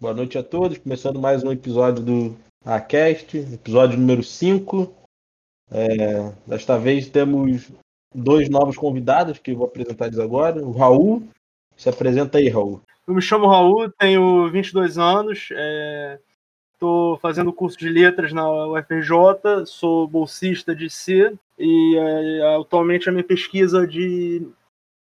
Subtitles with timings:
[0.00, 0.78] Boa noite a todos.
[0.78, 4.90] Começando mais um episódio do Acast, episódio número 5.
[5.70, 7.70] É, desta vez temos
[8.14, 10.64] dois novos convidados que eu vou apresentar eles agora.
[10.64, 11.28] O Raul.
[11.76, 12.80] Se apresenta aí, Raul.
[13.06, 15.50] Eu me chamo Raul, tenho 22 anos,
[16.72, 23.12] estou fazendo curso de letras na UFRJ, sou bolsista de C e é, atualmente a
[23.12, 24.48] minha pesquisa de,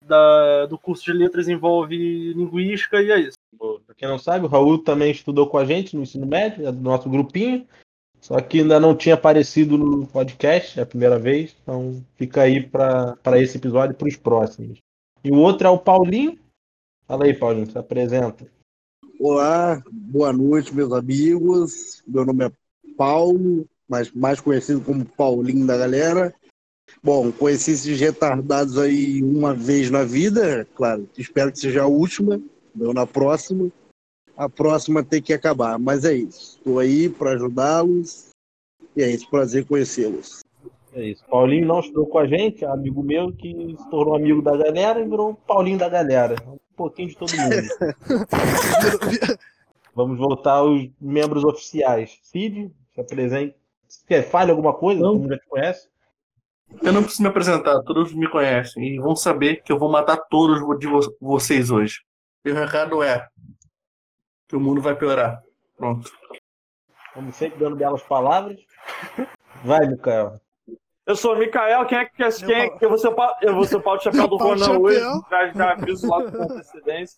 [0.07, 3.37] da, do curso de letras envolve linguística e é isso.
[3.85, 6.71] Para quem não sabe, o Raul também estudou com a gente no ensino médio, é
[6.71, 7.67] do nosso grupinho,
[8.19, 12.61] só que ainda não tinha aparecido no podcast, é a primeira vez, então fica aí
[12.61, 14.79] para esse episódio e para os próximos.
[15.23, 16.37] E o outro é o Paulinho.
[17.07, 18.47] Fala aí, Paulinho, se apresenta.
[19.19, 22.03] Olá, boa noite, meus amigos.
[22.07, 22.51] Meu nome é
[22.95, 26.33] Paulo, mas mais conhecido como Paulinho da galera.
[27.03, 32.41] Bom, conheci esses retardados aí uma vez na vida, claro, espero que seja a última,
[32.75, 33.71] não na próxima.
[34.35, 36.57] A próxima tem que acabar, mas é isso.
[36.57, 38.29] Estou aí para ajudá-los
[38.95, 40.41] e é isso, prazer conhecê-los.
[40.93, 41.23] É isso.
[41.29, 45.07] Paulinho não estudou com a gente, amigo meu que se tornou amigo da galera e
[45.07, 46.35] virou Paulinho da galera.
[46.47, 47.55] Um pouquinho de todo mundo.
[49.93, 52.19] Vamos voltar aos membros oficiais.
[52.21, 53.55] Cid, se apresente.
[54.07, 55.01] Quer, fale alguma coisa?
[55.01, 55.13] Não.
[55.13, 55.87] Todo mundo já te conhece?
[56.81, 60.17] Eu não preciso me apresentar, todos me conhecem e vão saber que eu vou matar
[60.29, 62.01] todos de vo- vocês hoje.
[62.45, 63.27] E o recado é
[64.47, 65.41] que o mundo vai piorar.
[65.75, 66.11] Pronto.
[67.13, 68.57] Como sempre, dando belas palavras.
[69.63, 70.39] Vai, Mikael.
[71.05, 73.15] Eu sou o Mikael, quem é que quer quem é, que eu vou ser o
[73.15, 74.99] pau, eu vou ser o pau de chapéu do Ronan hoje,
[75.55, 77.17] já aviso lá com antecedência.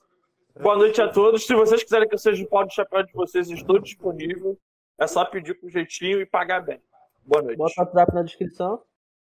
[0.61, 1.45] Boa noite a todos.
[1.45, 4.57] Se vocês quiserem que eu seja o pau de chapéu de vocês, estou disponível.
[4.99, 6.79] É só pedir com jeitinho e pagar bem.
[7.25, 7.57] Boa noite.
[7.57, 8.81] Bota o WhatsApp na descrição.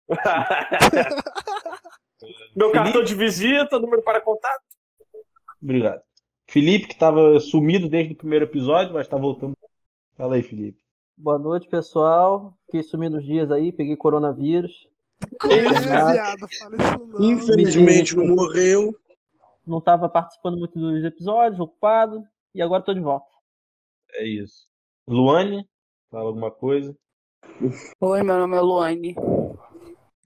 [2.56, 4.64] Meu cartão de visita, número para contato.
[5.62, 6.02] Obrigado.
[6.48, 9.58] Felipe, que estava sumido desde o primeiro episódio, mas está voltando.
[10.16, 10.80] Fala aí, Felipe.
[11.18, 12.54] Boa noite, pessoal.
[12.66, 14.88] Fiquei sumindo uns dias aí, peguei coronavírus.
[15.44, 16.48] Viado.
[17.20, 18.96] Infelizmente não morreu.
[19.66, 22.24] Não tava participando muito dos episódios, ocupado.
[22.54, 23.26] E agora tô de volta.
[24.14, 24.68] É isso.
[25.08, 25.68] Luane,
[26.12, 26.96] fala alguma coisa.
[28.00, 29.16] Oi, meu nome é Luane.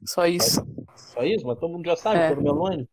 [0.05, 0.65] Só isso.
[0.95, 1.45] Só isso?
[1.45, 2.27] Mas todo mundo já sabe É.
[2.27, 2.87] que é o meu Luane.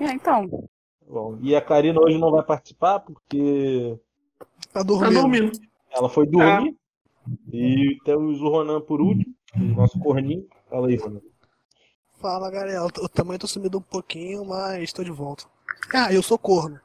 [0.00, 0.68] É, então.
[1.06, 3.98] Bom, e a Karina hoje não vai participar porque
[4.72, 5.14] Tá Tá dormindo.
[5.20, 5.58] dormindo.
[5.90, 6.76] ela foi dormir.
[7.52, 10.46] E temos o Ronan por último, o nosso corninho.
[10.68, 11.20] Fala aí, Ronan.
[12.20, 12.86] Fala, galera.
[12.96, 15.44] Eu, também tô sumido um pouquinho, mas tô de volta.
[15.94, 16.80] Ah, eu sou corno.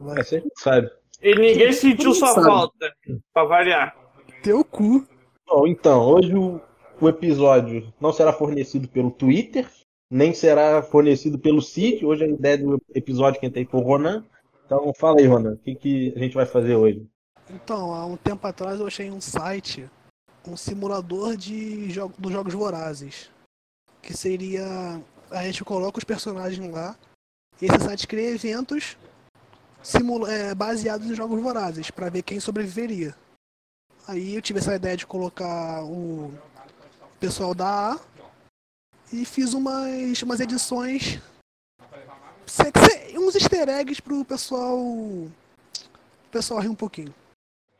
[0.00, 0.20] Vai.
[0.20, 0.90] É, você sabe.
[1.22, 2.46] E ninguém sentiu sua Sabe.
[2.46, 2.94] falta,
[3.32, 3.96] pra variar.
[4.42, 5.04] Teu cu.
[5.46, 6.60] Bom, então, hoje o,
[7.00, 9.68] o episódio não será fornecido pelo Twitter,
[10.10, 12.04] nem será fornecido pelo Cid.
[12.04, 14.24] Hoje a ideia do episódio quem tem foi o Ronan.
[14.64, 17.06] Então fala aí, Ronan, o que, que a gente vai fazer hoje?
[17.50, 19.88] Então, há um tempo atrás eu achei um site,
[20.46, 23.30] um simulador de jogo, dos jogos vorazes.
[24.02, 25.00] Que seria.
[25.30, 26.96] A gente coloca os personagens lá.
[27.60, 28.96] Esse site cria eventos
[29.82, 33.14] simula, é, baseados em jogos vorazes, pra ver quem sobreviveria.
[34.06, 36.32] Aí eu tive essa ideia de colocar o
[37.18, 38.00] pessoal da A
[39.12, 41.20] e fiz umas, umas edições.
[43.16, 44.78] uns easter eggs pro pessoal.
[44.78, 45.30] O
[46.30, 47.12] pessoal rir um pouquinho.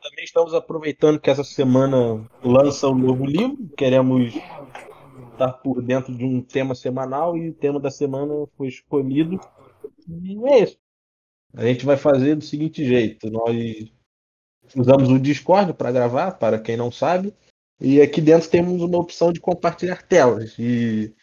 [0.03, 3.69] Também estamos aproveitando que essa semana lança um novo livro.
[3.77, 4.35] Queremos
[5.33, 9.39] estar por dentro de um tema semanal e o tema da semana foi escolhido.
[10.09, 10.79] E é isso.
[11.55, 13.93] A gente vai fazer do seguinte jeito: nós
[14.75, 17.35] usamos o Discord para gravar, para quem não sabe,
[17.81, 20.55] e aqui dentro temos uma opção de compartilhar telas.
[20.59, 21.15] E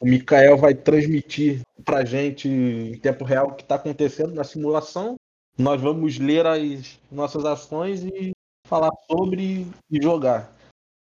[0.00, 4.44] o Mikael vai transmitir para a gente em tempo real o que está acontecendo na
[4.44, 5.16] simulação.
[5.58, 8.32] Nós vamos ler as nossas ações e
[8.66, 10.54] falar sobre e jogar.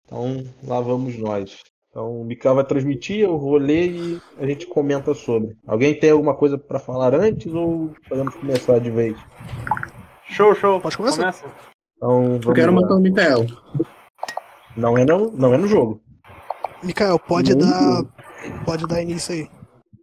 [0.06, 1.60] Então lá vamos nós.
[1.90, 5.56] Então o Mikael vai transmitir, eu vou ler e a gente comenta sobre.
[5.66, 9.16] Alguém tem alguma coisa para falar antes ou podemos começar de vez?
[10.24, 10.80] Show, show.
[10.80, 11.18] Pode começar?
[11.18, 11.44] Começa.
[11.96, 12.80] Então, vamos Eu quero lá.
[12.80, 13.46] matar o Mikael.
[14.76, 16.00] Não é no, não é no jogo.
[16.82, 18.04] Mikael, pode dar.
[18.64, 19.48] Pode dar início aí.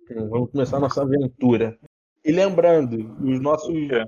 [0.03, 1.77] Então, vamos começar a nossa aventura.
[2.23, 4.05] E lembrando, os nossos É.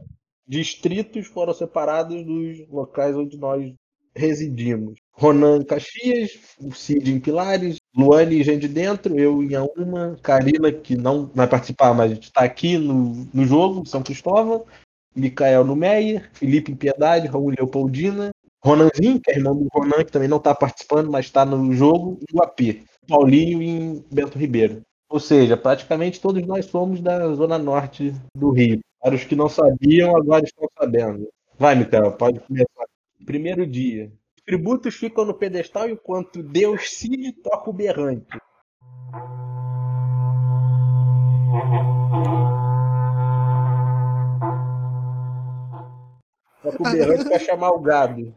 [0.47, 3.73] distritos foram separados dos locais onde nós
[4.15, 4.99] residimos.
[5.13, 10.71] Ronan Caxias, o Cid em Pilares, Luane em Gente de Dentro, eu em Auma, Karina,
[10.71, 14.65] que não vai participar, mas está aqui no, no jogo, São Cristóvão,
[15.15, 18.29] Micael no Meyer, Felipe em Piedade, Raul Leopoldina,
[18.63, 22.19] Ronanzinho, que é irmão do Ronan, que também não está participando, mas está no jogo,
[22.21, 24.81] e o AP, Paulinho em Bento Ribeiro.
[25.09, 28.79] Ou seja, praticamente todos nós somos da zona norte do Rio.
[28.99, 31.29] Para os que não sabiam, agora estão sabendo.
[31.57, 32.85] Vai, Mikael, pode começar.
[33.25, 34.11] Primeiro dia.
[34.35, 38.37] Os tributos ficam no pedestal enquanto Deus Cid toca o berrante.
[46.61, 48.33] Toca o berrante pra chamar o gado.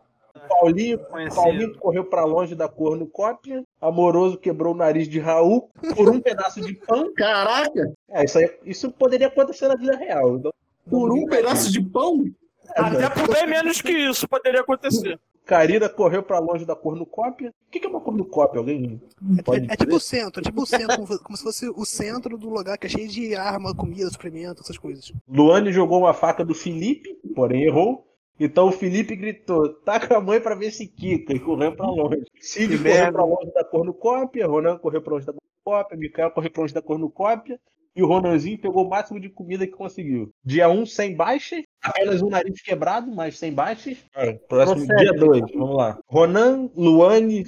[0.61, 1.01] O Paulinho.
[1.35, 3.65] Paulinho correu pra longe da cornucópia.
[3.81, 7.13] Amoroso quebrou o nariz de Raul por um pedaço de pão.
[7.15, 10.37] Caraca, É, isso, aí, isso poderia acontecer na vida real.
[10.37, 10.53] Então,
[10.89, 12.25] por um pedaço de pão?
[12.75, 15.19] Até por bem menos que isso poderia acontecer.
[15.45, 17.49] Karina correu pra longe da cornucópia.
[17.49, 18.61] O que que é uma cornucópia?
[18.61, 19.01] Alguém
[19.45, 21.85] pode É, é tipo o centro, é tipo o centro, como, como se fosse o
[21.85, 25.13] centro do lugar que é cheio de arma, comida, suprimento, essas coisas.
[25.29, 28.07] Luane jogou uma faca do Felipe, porém errou.
[28.41, 32.25] Então o Felipe gritou: taca a mãe pra ver se quica, e correu pra longe.
[32.41, 33.13] Cid correu merda.
[33.13, 36.81] pra longe da cornucópia, Ronan correu pra longe da cornucópia, Mikael correu pra longe da
[36.81, 37.61] cornucópia.
[37.95, 40.31] E o Ronanzinho pegou o máximo de comida que conseguiu.
[40.45, 41.65] Dia 1, sem baixas.
[41.83, 43.99] Apenas um nariz quebrado, mas sem baixas.
[44.15, 45.99] Ah, Próximo dia 2, vamos lá.
[46.07, 47.45] Ronan, Luane,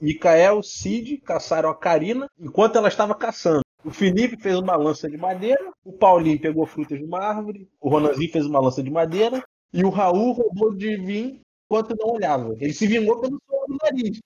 [0.00, 3.62] Mikael, Cid caçaram a Karina enquanto ela estava caçando.
[3.84, 7.88] O Felipe fez uma lança de madeira, o Paulinho pegou frutas de uma árvore, o
[7.88, 9.44] Ronanzinho fez uma lança de madeira
[9.74, 12.54] e o Raul roubou de vinho enquanto não olhava.
[12.60, 14.20] Ele se vingou pelo suor do nariz.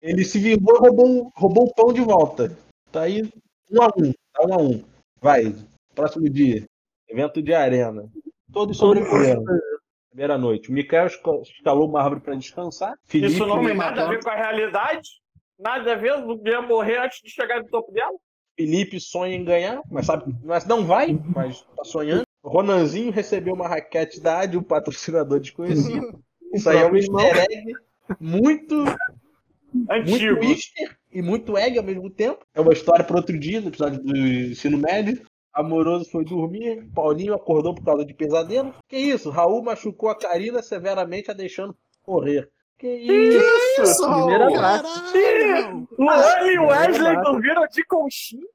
[0.00, 2.56] Ele se vingou e roubou, roubou o pão de volta.
[2.90, 3.22] Tá aí
[3.70, 4.12] um a um.
[4.32, 4.84] Tá um a um.
[5.20, 5.54] Vai.
[5.94, 6.64] Próximo dia.
[7.08, 8.08] Evento de arena.
[8.52, 9.44] Todos sobreviveram.
[10.08, 10.70] Primeira noite.
[10.70, 12.96] O Mikael esca- escalou uma árvore para descansar.
[13.04, 15.08] Felipe, Isso não tem nada a ver com a realidade.
[15.58, 18.16] Nada a ver, não ia morrer antes de chegar no topo dela.
[18.58, 22.25] Felipe sonha em ganhar, mas sabe, mas não vai, mas tá sonhando.
[22.46, 26.18] Ronanzinho recebeu uma raquete da AD, um patrocinador desconhecido.
[26.52, 27.72] Isso aí é um easter egg
[28.20, 28.76] muito,
[29.72, 30.44] muito Antigo.
[30.44, 32.46] easter e muito egg ao mesmo tempo.
[32.54, 35.20] É uma história para outro dia, no episódio do ensino médio.
[35.52, 38.74] Amoroso foi dormir, Paulinho acordou por causa de pesadelo.
[38.88, 39.30] Que isso?
[39.30, 41.74] Raul machucou a Karina severamente, a deixando
[42.06, 42.48] morrer.
[42.78, 43.82] Que isso?
[43.82, 44.52] Isso, Primeira.
[44.52, 45.88] Caralho!
[45.98, 48.46] Luane e Wesley dormiram de conchinha.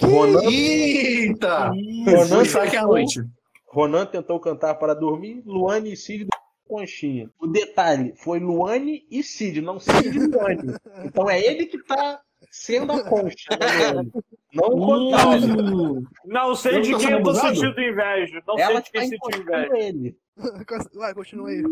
[0.00, 1.70] Ronan, Eita!
[2.06, 3.20] Ronan saque à noite.
[3.68, 6.26] Ronan tentou cantar para dormir, Luane e Cid
[6.66, 7.30] conchinha.
[7.40, 10.74] O detalhe foi Luane e Cid, não Cid e Luane.
[11.04, 12.20] Então é ele que tá
[12.50, 13.48] sendo a concha
[13.92, 14.12] Luane.
[14.52, 15.96] Não o contrário.
[15.98, 18.42] Hum, Não sei de quem eu tô sentindo inveja.
[18.46, 19.60] Não Ela sei de tá quem sentiu inveja.
[19.66, 20.16] encostando ele.
[20.94, 21.62] Vai, continua aí.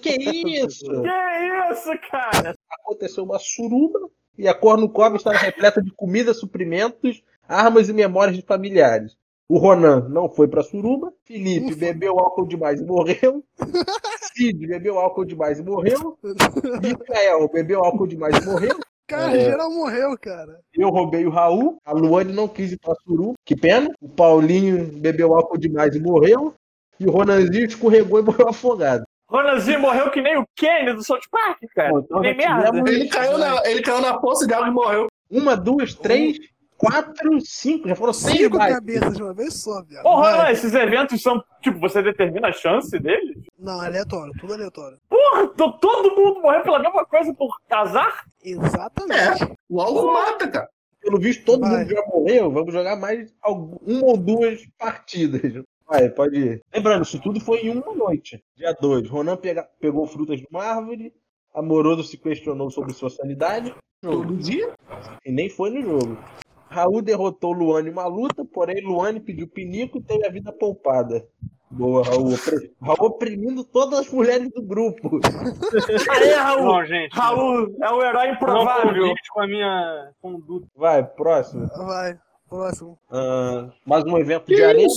[0.00, 0.84] Que isso?
[0.86, 2.54] Que isso, cara?
[2.80, 3.98] Aconteceu uma suruba
[4.38, 9.16] e a cornucópia estava repleta de comida, suprimentos, armas e memórias de familiares.
[9.48, 11.12] O Ronan não foi pra suruba.
[11.24, 11.76] Felipe Ufa.
[11.76, 13.44] bebeu álcool demais e morreu.
[14.34, 16.18] Cid bebeu álcool demais e morreu.
[16.82, 18.78] Micael bebeu álcool demais e morreu.
[19.06, 19.44] Cara, É.
[19.44, 20.60] geral morreu, cara.
[20.72, 21.78] Eu roubei o Raul.
[21.84, 23.34] A Luane não quis ir pra suruba.
[23.44, 23.90] Que pena.
[24.00, 26.54] O Paulinho bebeu álcool demais e morreu.
[26.98, 29.04] E o Ronanzinho escorregou e morreu afogado.
[29.28, 31.90] Ronaldinho morreu que nem o Kenny do South Park, cara.
[31.90, 32.70] Bom, então nem merda.
[32.90, 35.06] Ele caiu, na, ele caiu na poça de água e morreu.
[35.30, 36.38] Uma, duas, três,
[36.76, 37.88] quatro, cinco.
[37.88, 38.74] Já foram seis Cinco baixas.
[38.78, 40.04] cabeças de uma vez só, viado.
[40.06, 40.32] Ô, Vai.
[40.36, 43.38] Ronan, esses eventos são, tipo, você determina a chance deles?
[43.58, 44.98] Não, aleatório, tudo aleatório.
[45.08, 48.24] Porra, tô- todo mundo morreu pela mesma coisa por casar?
[48.44, 49.52] Exatamente.
[49.68, 50.68] O álcool mata, cara.
[51.00, 51.80] Pelo visto, todo Vai.
[51.80, 52.50] mundo já morreu.
[52.50, 55.62] Vamos jogar mais uma ou duas partidas.
[55.86, 56.62] Vai, pode ir.
[56.74, 58.42] Lembrando, isso tudo foi em uma noite.
[58.56, 59.06] Dia 2.
[59.10, 61.12] Ronan pega- pegou frutas de uma árvore.
[61.54, 63.74] Amoroso se questionou sobre sua sanidade.
[64.02, 64.72] Todo dia.
[65.24, 66.18] E nem foi no jogo.
[66.74, 71.24] Raul derrotou Luane em uma luta, porém Luane pediu pinico e teve a vida poupada.
[71.70, 72.30] Boa, Raul.
[72.82, 75.20] Raul oprimindo todas as mulheres do grupo.
[76.10, 76.64] Aê, Raul!
[76.64, 77.12] Não, gente.
[77.12, 79.08] Raul é o herói Não improvável.
[79.08, 80.66] condiz com a minha conduta.
[80.74, 81.68] Vai, próximo.
[81.76, 82.98] Vai, próximo.
[83.10, 84.88] Ah, mais um evento de arena.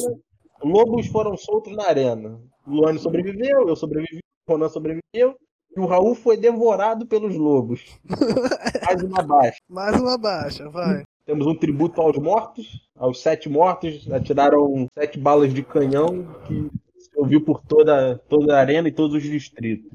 [0.63, 2.39] Lobos foram soltos na arena.
[2.65, 4.19] Luane sobreviveu, eu sobrevivi,
[4.49, 5.35] Ronan sobreviveu.
[5.75, 7.99] E o Raul foi devorado pelos lobos.
[8.85, 9.59] Mais uma baixa.
[9.69, 11.03] Mais uma baixa, vai.
[11.27, 12.87] Temos um tributo aos mortos.
[12.95, 14.09] Aos sete mortos.
[14.09, 19.13] Atiraram sete balas de canhão que se ouviu por toda, toda a arena e todos
[19.13, 19.91] os distritos.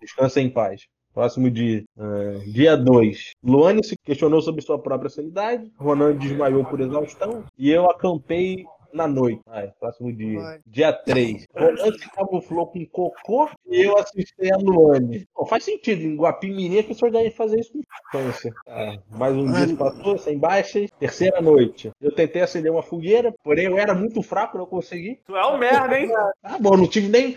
[0.00, 0.86] Descansa em paz.
[1.12, 1.84] Próximo dia.
[1.98, 3.32] Ah, dia 2.
[3.44, 5.70] Luane se questionou sobre sua própria sanidade.
[5.76, 7.44] Ronan desmaiou por exaustão.
[7.58, 9.40] E eu acampei na noite.
[9.46, 10.40] Vai, próximo dia.
[10.40, 10.60] Vai.
[10.66, 11.46] Dia 3.
[11.54, 15.26] Ronan se camuflou com cocô e eu assisti a Luane.
[15.34, 16.02] Bom, faz sentido.
[16.02, 18.52] Em Guapimirim as pessoas devem fazer isso com frequência.
[18.66, 20.90] Ah, mais um dia se passou, sem baixas.
[20.98, 21.90] Terceira noite.
[22.00, 25.20] Eu tentei acender uma fogueira, porém eu era muito fraco, não consegui.
[25.26, 26.08] Tu é um merda, hein?
[26.42, 27.36] Tá bom, não tive nem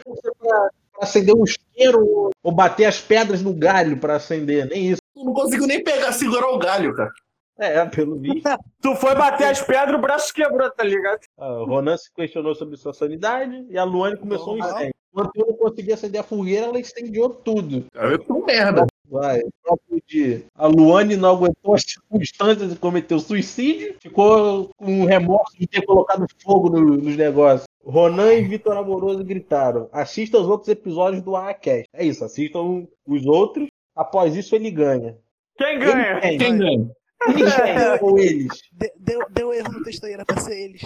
[0.99, 5.01] acender um isqueiro ou bater as pedras no galho pra acender, nem isso.
[5.13, 7.11] Tu não conseguiu nem pegar, segurar o galho, cara.
[7.61, 8.41] É, pelo visto.
[8.81, 11.19] Tu foi bater as pedras, o braço quebrou, tá ligado?
[11.37, 14.75] Ah, o Ronan se questionou sobre sua sanidade e a Luane começou um Normal.
[14.77, 14.95] incêndio.
[15.13, 17.85] Enquanto eu não conseguia acender a fogueira, ela incendiou tudo.
[17.93, 18.87] Eu tô merda.
[19.07, 20.45] Vai, próprio de.
[20.55, 23.95] A Luane não aguentou as circunstâncias e cometeu suicídio.
[24.01, 27.65] Ficou com remorso de ter colocado fogo no- nos negócios.
[27.83, 31.89] Ronan e Vitor Amoroso gritaram: assista os outros episódios do AACast.
[31.93, 33.67] É isso, assistam os outros.
[33.93, 35.17] Após isso, ele ganha.
[35.57, 36.19] Quem ganha?
[36.23, 36.91] Ele Quem ganha.
[38.01, 38.47] Ou eles.
[38.71, 40.81] De- deu, deu erro no texto aí, era pra ser eles.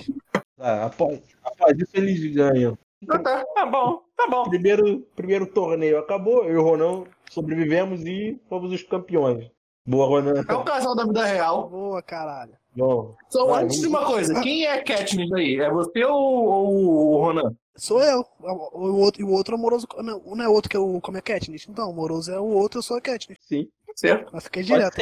[0.60, 2.77] Ah, após, após isso, eles ganham.
[3.10, 3.46] Ah, tá.
[3.54, 4.44] Tá bom, tá bom.
[4.50, 9.50] Primeiro, primeiro torneio acabou, eu e o Ronan sobrevivemos e fomos os campeões.
[9.86, 10.44] Boa, Ronan.
[10.48, 11.70] É o casal da vida real.
[11.70, 12.54] Boa, caralho.
[12.75, 15.60] Bom, Só Vai, antes de uma coisa, quem é Katniss aí?
[15.62, 17.56] É você ou, ou o Ronan?
[17.77, 18.25] Sou eu.
[18.39, 19.88] O, o outro, e o outro amoroso.
[19.98, 21.68] Não, não é outro que eu como é Katniss.
[21.70, 23.38] Então, o amoroso é o outro, eu sou a Katniss.
[23.48, 23.68] sim.
[23.96, 24.30] Certo.
[24.34, 24.98] Mas fiquei direto.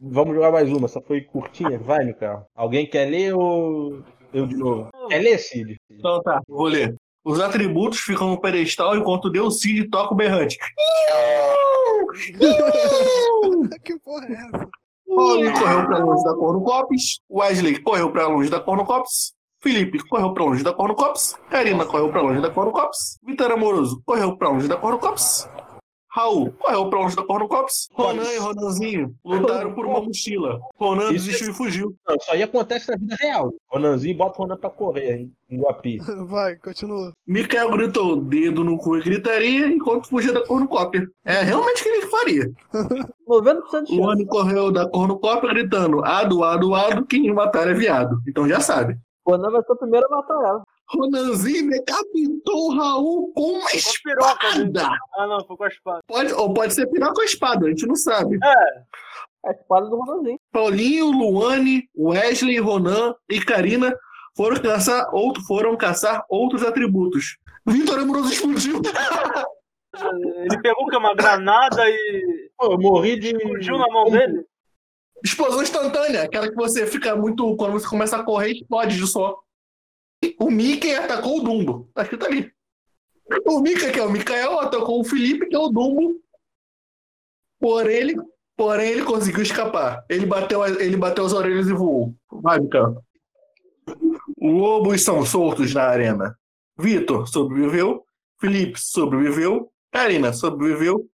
[0.00, 1.78] Vamos jogar mais uma, essa foi curtinha.
[1.78, 2.46] Vai, Mikael.
[2.54, 4.02] Alguém quer ler ou
[4.32, 4.90] eu de novo?
[5.08, 5.76] Quer ler, Cid?
[5.90, 6.94] Então tá, vou ler.
[7.24, 10.56] Os atributos ficam no pedestal enquanto Deus Cid toca o berrante.
[13.82, 14.68] que porra é essa?
[15.08, 17.20] Paulinho correu pra longe da Cornucopis.
[17.30, 19.32] Wesley correu pra longe da Cornucopis.
[19.60, 21.34] Felipe correu pra longe da Cornucopis.
[21.50, 23.18] Karina correu pra longe da Cornucopis.
[23.24, 25.48] Vitor Amoroso correu pra longe da Cornucopis.
[26.16, 27.90] Raul correu pra longe da Cornucopis.
[27.92, 30.58] Ronan e Ronanzinho lutaram por uma mochila.
[30.76, 31.94] Ronan Isso desistiu e fugiu.
[32.08, 33.52] Não, isso aí acontece na vida real.
[33.70, 35.98] Ronanzinho bota o Ronan pra correr hein, em Guapi.
[36.26, 37.12] Vai, continua.
[37.26, 41.06] Mikael gritou dedo no cu e gritaria enquanto fugia da cornucópia.
[41.22, 42.50] É realmente o que ele faria.
[43.28, 43.94] 90% de chance.
[43.94, 48.22] Luane correu da cornucópia gritando ado, ado, ado, quem matar é viado.
[48.26, 48.96] Então já sabe.
[49.26, 50.62] O Ronan vai ser o primeiro a matar ela.
[50.88, 54.98] Ronanzinho decapitou o Raul com uma Com piroca, né?
[55.16, 56.00] Ah, não, foi com a espada.
[56.06, 58.38] Pode, ou pode ser piroca com a espada, a gente não sabe.
[59.44, 60.38] A espada do Ronanzinho.
[60.52, 63.96] Paulinho, Luane, Wesley, Ronan e Karina
[64.36, 67.36] foram caçar, outro, foram caçar outros atributos.
[67.66, 68.80] Vitor Amoroso explodiu.
[69.96, 73.32] Ele pegou que é uma granada e Pô, morri de.
[73.40, 74.44] fugiu na mão dele.
[75.24, 77.56] Explosão instantânea, aquela que você fica muito.
[77.56, 79.34] Quando você começa a correr, explode de só.
[80.38, 81.90] O Mickey atacou o Dumbo.
[81.94, 82.50] Tá escrito ali.
[83.46, 86.20] O Mickey, que é o Mikael, atacou o Felipe, que é o Dumbo.
[87.60, 88.16] Porém, ele,
[88.56, 90.04] porém, ele conseguiu escapar.
[90.08, 92.14] Ele bateu, ele bateu as orelhas e voou.
[92.30, 93.02] Vai, Mikael.
[94.40, 96.36] Lobos são soltos na arena.
[96.78, 98.04] Vitor sobreviveu.
[98.40, 99.70] Felipe sobreviveu.
[99.90, 101.08] Karina sobreviveu.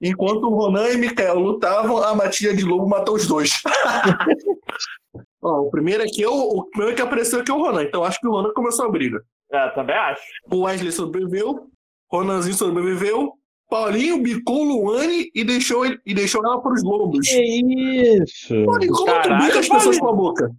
[0.00, 3.50] Enquanto Ronan e Mikael lutavam, a matilha de lobo matou os dois.
[5.42, 8.04] Ó, o primeiro aqui é o, o primeiro que apareceu aqui é o Ronan, então
[8.04, 9.22] acho que o Ronan começou a briga.
[9.52, 10.22] É, também acho.
[10.50, 11.66] O Wesley sobreviveu,
[12.10, 13.32] Ronanzinho sobreviveu,
[13.68, 17.26] Paulinho bicou Luane e deixou, ele- e deixou ela para os lobos.
[17.28, 18.64] Que isso?
[18.66, 20.50] Paulinho, como tu bica as pessoas com a boca?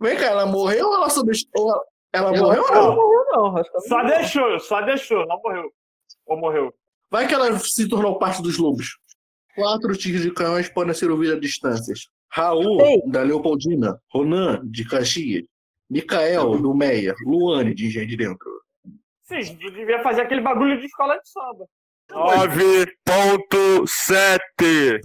[0.00, 1.36] Vem cá, ela morreu ou ela sobre...
[1.56, 1.82] ou ela-
[2.12, 2.88] Ela Ela- morreu ou Ela não?
[2.88, 3.56] não morreu, não.
[3.58, 5.70] Acho que ela Só não deixou, só deixou, não morreu.
[6.26, 6.72] Ou morreu.
[7.10, 8.96] Vai que ela se tornou parte dos lobos.
[9.54, 12.00] Quatro tiros de canhões podem ser ouvidos a distâncias.
[12.32, 13.02] Raul, Ei.
[13.06, 14.00] da Leopoldina.
[14.12, 15.44] Ronan, de Caxias.
[15.88, 17.14] Micael, do Meia.
[17.24, 18.60] Luane, de Engenho de Dentro.
[19.24, 21.66] Sim, devia fazer aquele bagulho de escola de samba.
[22.10, 25.00] 9.7.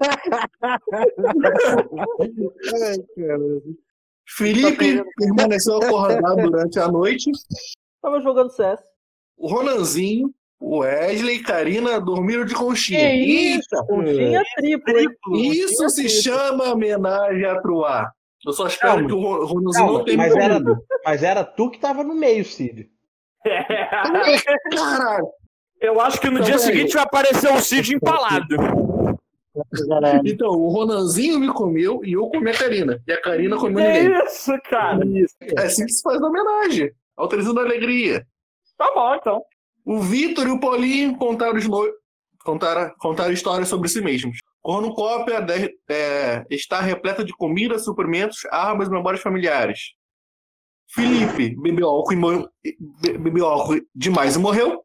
[4.26, 7.30] Felipe permaneceu acordado durante a noite.
[8.00, 8.80] Tava jogando CS.
[9.36, 10.32] O Ronanzinho,
[10.64, 13.10] Wesley e Karina dormiram de conchinha.
[13.10, 13.68] Que isso?
[13.86, 15.08] Conchinha triplo, hein?
[15.50, 16.22] Isso Conchinha se triplo.
[16.22, 18.10] chama homenagem a Truá.
[18.46, 19.08] Eu só espero Calma.
[19.08, 20.60] que o Ro- Ronanzinho Calma, não tenha mas era,
[21.04, 22.88] mas era tu que tava no meio, Cid.
[24.74, 25.28] Caralho.
[25.80, 28.46] Eu acho que no Então, dia seguinte vai aparecer o Cid empalado.
[30.24, 32.98] Então, o Ronanzinho me comeu e eu comi a Karina.
[33.06, 34.24] E a Karina comeu Que ninguém.
[34.24, 34.98] isso, cara?
[35.58, 36.90] É assim que se faz a homenagem.
[37.18, 38.26] Autorizando a alegria.
[38.78, 39.42] Tá bom, então.
[39.84, 41.88] O Vitor e o Paulinho contaram, os no...
[42.44, 44.38] contaram, contaram histórias sobre si mesmos.
[44.60, 49.92] Cornucópia de- é, está repleta de comida, suprimentos, armas e memórias familiares.
[50.88, 52.50] Felipe bebeu álcool, e mo-
[53.00, 54.84] be- bebeu álcool demais e morreu.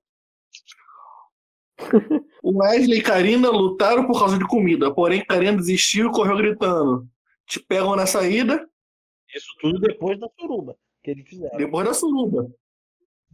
[2.41, 7.07] O Wesley e Karina lutaram por causa de comida, porém Karina desistiu e correu gritando.
[7.45, 8.67] Te pegam na saída,
[9.33, 11.55] Isso tudo depois da suruba que eles fizeram.
[11.57, 12.49] depois da suruba.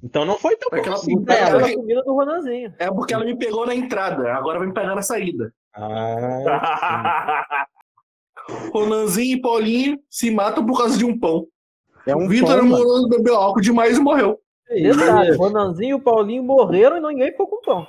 [0.03, 1.73] Então não foi tão bom Aquela assim pra ela.
[1.73, 2.73] Comida do Ronanzinho.
[2.77, 5.53] É porque ela me pegou na entrada, agora vai me pegar na saída.
[5.73, 7.45] Ah,
[8.73, 11.47] Ronanzinho e Paulinho se matam por causa de um pão.
[12.05, 12.59] É um Vitor.
[12.59, 14.37] Amoroso bebeu álcool demais e morreu.
[14.69, 17.87] Detalhe, Ronanzinho e o Paulinho morreram e ninguém ficou com pão.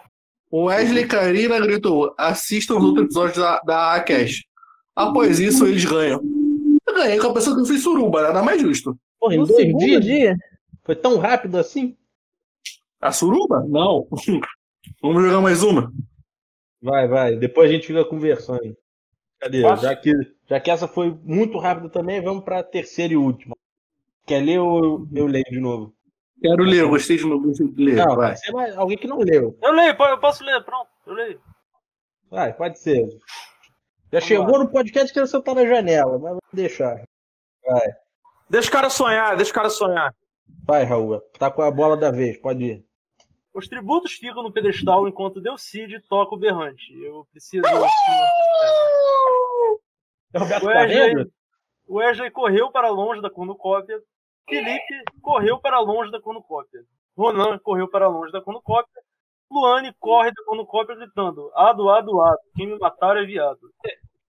[0.51, 4.47] O Wesley Karina gritou: assistam os outros episódios da, da Acast.
[4.95, 6.21] Após isso, eles ganham.
[6.87, 8.97] Eu ganhei com a pessoa que eu fiz suruba, nada mais justo.
[9.19, 10.37] Porra, No segundo dia?
[10.85, 11.97] Foi tão rápido assim?
[13.05, 13.63] A suruba?
[13.69, 14.09] Não.
[15.03, 15.93] Vamos jogar mais uma.
[16.81, 17.37] Vai, vai.
[17.37, 18.75] Depois a gente fica conversando.
[19.39, 19.61] Cadê?
[19.61, 19.83] Posso?
[19.83, 20.13] Já que,
[20.49, 23.55] já que essa foi muito rápida também, vamos pra terceira e última.
[24.27, 25.95] Quer ler ou eu, eu leio de novo?
[26.41, 27.97] Quero ler, eu gostei de novo de ler.
[27.97, 28.29] Não, vai.
[28.29, 29.57] vai ser mais- alguém que não leu.
[29.63, 31.41] Eu leio, eu posso ler, pronto, eu leio.
[32.31, 33.07] Vai, pode ser.
[34.11, 37.03] Já chegou no podcast querendo sentar na janela, mas vou deixar.
[38.49, 40.15] Deixa o cara sonhar, deixa o cara sonhar.
[40.67, 41.21] Vai, Raul.
[41.39, 42.84] Tá com a bola da vez, pode ir.
[43.55, 46.93] Os tributos ficam no pedestal enquanto Delcide toca o berrante.
[47.01, 47.65] Eu preciso.
[50.33, 51.33] É o Roberto Wesley?
[51.89, 54.03] Wesley correu para longe da cornucópia.
[54.49, 56.85] Felipe correu para longe da cornucópia.
[57.17, 59.01] Ronan correu para longe da cornucópia.
[59.49, 62.41] Luane corre da cornucópia gritando: Ado, ado, ado.
[62.57, 63.71] Quem me matar é viado.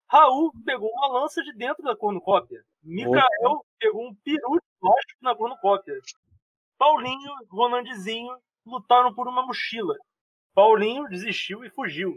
[0.08, 2.60] Raul pegou uma lança de dentro da cornucópia.
[2.82, 5.94] Micael pegou um peru de plástico na cornucópia.
[6.76, 9.94] Paulinho, Ronandizinho lutaram por uma mochila.
[10.54, 12.14] Paulinho desistiu e fugiu.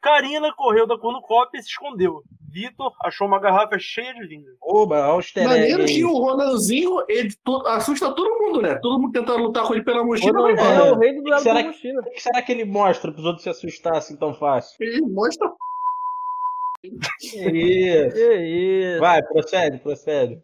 [0.00, 2.22] Karina correu da cornucópia e se escondeu.
[2.50, 4.50] Vitor achou uma garrafa cheia de vinho.
[4.60, 8.74] Oba, o egg Maneiro que o Ronanzinho, ele to- assusta todo mundo, né?
[8.80, 10.92] Todo mundo tentando lutar com ele pela mochila, Ronan mas é é.
[10.92, 12.00] o rei do duelo da que- mochila.
[12.00, 14.76] O que será que ele mostra pros outros se assustassem tão fácil?
[14.80, 15.48] ele mostra.
[16.80, 16.88] Que
[17.28, 18.14] isso.
[18.14, 19.00] Que isso.
[19.00, 20.36] Vai, procede, procede.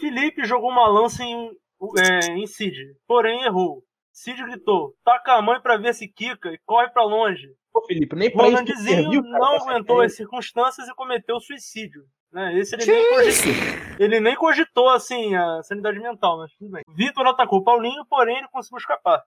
[0.00, 1.50] Felipe jogou uma lança em,
[1.98, 3.82] é, em Cid, porém errou.
[4.18, 7.54] Cid gritou: taca a mãe pra ver se quica e corre pra longe.
[7.72, 12.02] Pô, Felipe, nem pra Ronandizinho serviu, cara, não aguentou as circunstâncias e cometeu suicídio.
[12.32, 12.58] Né?
[12.58, 13.52] Esse ele nem, cogitou,
[14.00, 16.82] ele nem cogitou assim a sanidade mental, mas tudo bem.
[16.88, 19.22] Vitor atacou Paulinho, porém ele conseguiu escapar.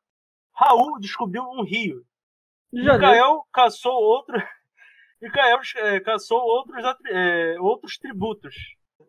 [0.54, 2.04] Raul descobriu um rio.
[2.74, 4.36] Micael caçou outro.
[5.22, 8.56] Micael eh, caçou outros, eh, outros tributos.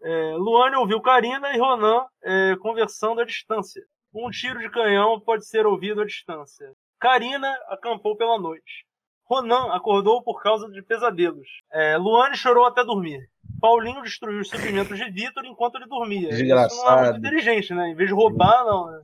[0.00, 3.82] Eh, Luane ouviu Karina e Ronan eh, conversando à distância.
[4.14, 6.72] Um tiro de canhão pode ser ouvido à distância.
[7.00, 8.84] Karina acampou pela noite.
[9.24, 11.48] Ronan acordou por causa de pesadelos.
[11.72, 13.18] Eh, Luane chorou até dormir.
[13.60, 16.28] Paulinho destruiu os suprimentos de Vitor enquanto ele dormia.
[16.28, 17.02] Isso não é Desgraçado.
[17.12, 17.88] muito inteligente, né?
[17.90, 18.86] Em vez de roubar, não.
[18.90, 19.00] né?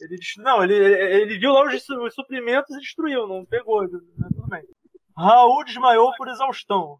[0.00, 3.82] Ele, não, ele, ele, viu lá os, su- os suprimentos e destruiu, não pegou.
[3.82, 3.88] né?
[4.32, 4.62] Tudo bem.
[5.16, 6.98] Raul desmaiou por exaustão.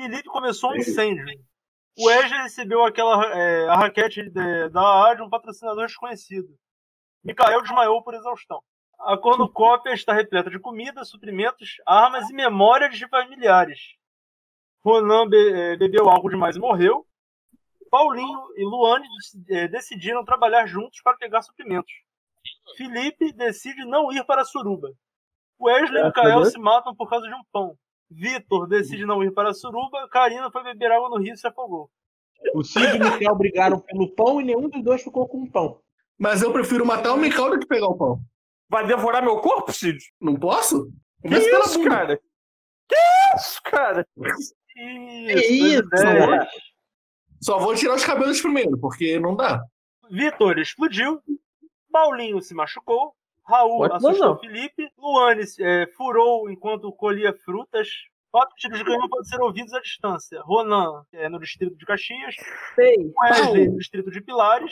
[0.00, 1.26] Felipe começou um incêndio.
[1.98, 6.48] O Wesley recebeu aquela é, a raquete de- da de um patrocinador desconhecido.
[7.28, 8.62] Mikael desmaiou por exaustão.
[9.00, 13.78] A cornucópia está repleta de comida, suprimentos, armas e memórias de familiares.
[14.82, 17.06] Ronan be- eh, bebeu álcool demais e morreu.
[17.90, 19.06] Paulinho e Luane
[19.50, 21.92] eh, decidiram trabalhar juntos para pegar suprimentos.
[22.76, 24.88] Felipe decide não ir para a suruba.
[25.60, 26.12] Wesley e
[26.44, 26.52] Deus.
[26.52, 27.76] se matam por causa de um pão.
[28.10, 30.08] Vitor decide não ir para a suruba.
[30.08, 31.90] Karina foi beber água no rio e se afogou.
[32.54, 35.50] O Cid e o Miquel brigaram pelo pão e nenhum dos dois ficou com um
[35.50, 35.80] pão.
[36.18, 38.20] Mas eu prefiro matar o Mikau do que pegar o pão.
[38.68, 39.98] Vai devorar meu corpo, Cid?
[40.20, 40.86] Não posso?
[41.22, 41.90] Que Começa pela isso, bunda.
[41.90, 42.20] cara?
[42.88, 44.06] Que isso, cara?
[44.16, 46.48] Isso, isso, duas ideias.
[47.40, 49.62] Só vou tirar os cabelos primeiro, porque não dá.
[50.10, 51.22] Vitor explodiu.
[51.92, 53.14] Paulinho se machucou.
[53.44, 54.38] Raul Pode assustou não.
[54.38, 54.90] Felipe.
[54.98, 57.88] Luane eh, furou enquanto colhia frutas.
[58.30, 60.40] Quatro tiros de canhão podem ser ouvidos à distância.
[60.42, 62.34] Ronan, eh, no distrito de Caxias.
[62.74, 63.10] Sei.
[63.22, 64.70] Wesley, no distrito de Pilares.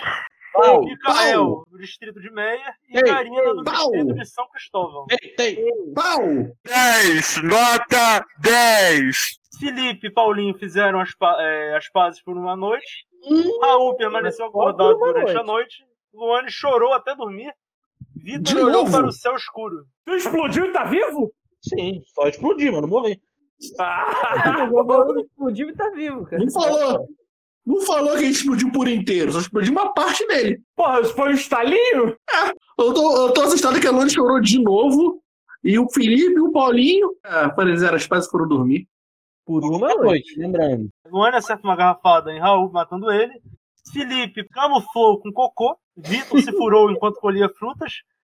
[0.63, 2.75] Pau, Micael, no distrito de Meia.
[2.89, 3.91] E Ei, Karina, no pau.
[3.91, 5.07] distrito de São Cristóvão.
[5.07, 5.93] Tem, tem.
[5.95, 6.21] Pau!
[6.65, 9.17] 10, nota 10.
[9.59, 13.07] Felipe e Paulinho fizeram as, pa- eh, as pazes por uma noite.
[13.63, 15.85] Raul permaneceu acordado durante a noite.
[16.13, 17.53] Luane chorou até dormir.
[18.15, 18.91] De Vitor olhou novo?
[18.93, 19.85] para o céu escuro.
[20.05, 21.33] Tu explodiu e tá vivo?
[21.61, 22.87] Sim, só explodir, mano.
[22.89, 23.19] Morrer.
[23.81, 26.43] Ah, O explodiu e tá vivo, cara.
[26.45, 27.07] Não falou.
[27.67, 30.63] Não falou que a gente explodiu por inteiro, só explodiu uma parte dele.
[30.77, 32.17] porra, isso foi um estalinho?
[32.79, 35.21] Eu tô, eu tô assustado que a Luane chorou de novo.
[35.65, 37.11] E o Felipe e o Paulinho.
[37.25, 38.87] Ah, fizeram as pazes e foram dormir.
[39.45, 40.39] Por uma noite.
[40.39, 40.89] lembrando.
[41.11, 43.33] Luane acerta uma garrafada em Raul, matando ele.
[43.93, 45.77] Felipe camuflou com cocô.
[45.97, 47.95] Vitor se furou enquanto colhia frutas.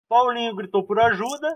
[0.07, 1.51] Paulinho gritou por ajuda.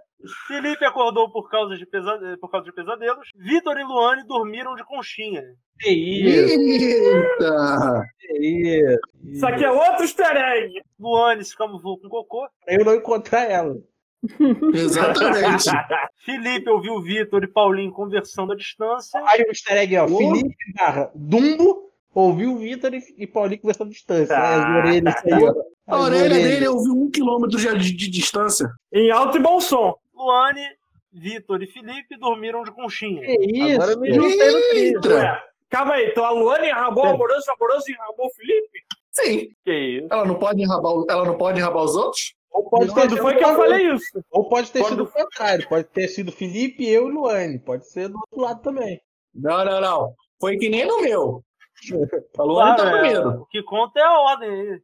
[0.48, 3.30] Felipe acordou por causa de, pesa- por causa de pesadelos.
[3.36, 5.44] Vitor e Luane dormiram de conchinha.
[5.80, 8.04] Que isso, Eita!
[8.20, 9.00] que isso.
[9.32, 10.82] Isso aqui é outro easter egg.
[11.00, 12.48] Luane se camuflou com cocô.
[12.68, 13.76] Eu não encontrar ela.
[14.74, 15.70] Exatamente.
[16.26, 19.22] Felipe ouviu Vitor e Paulinho conversando à distância.
[19.28, 20.06] Aí o easter egg é, ó.
[20.06, 20.18] Ô.
[20.18, 24.36] Felipe barra Dumbo ouviu o Vitor e, e Paulinho conversando à distância.
[24.38, 25.54] Aí as orelhas aí, ó.
[25.88, 26.44] A As orelha orelhas.
[26.44, 28.70] dele eu vi um quilômetro de, de, de distância.
[28.94, 29.96] Em alto e bom som.
[30.14, 30.62] Luane,
[31.12, 33.22] Vitor e Felipe dormiram de conchinha.
[33.22, 33.76] Que isso?
[33.82, 35.08] Agora eu me juntei no!
[35.16, 38.80] Ué, calma aí, então a Luane enrabou o amoroso, o amoroso enrabou o Felipe?
[39.12, 39.48] Sim.
[39.66, 40.08] Que isso?
[40.12, 42.34] Ela não pode enrabar, ela não pode enrabar os outros?
[42.52, 44.24] Ou pode ter Quando sido foi que eu falei isso?
[44.32, 45.68] Ou pode ter Quando- sido o contrário.
[45.70, 47.60] Pode ter sido Felipe, eu e Luane.
[47.60, 49.00] Pode ser do outro lado também.
[49.34, 50.14] Não, não, não.
[50.40, 51.44] Foi que nem no meu.
[52.38, 53.30] A Luane tá é, primeiro.
[53.42, 54.82] o que conta é a ordem aí.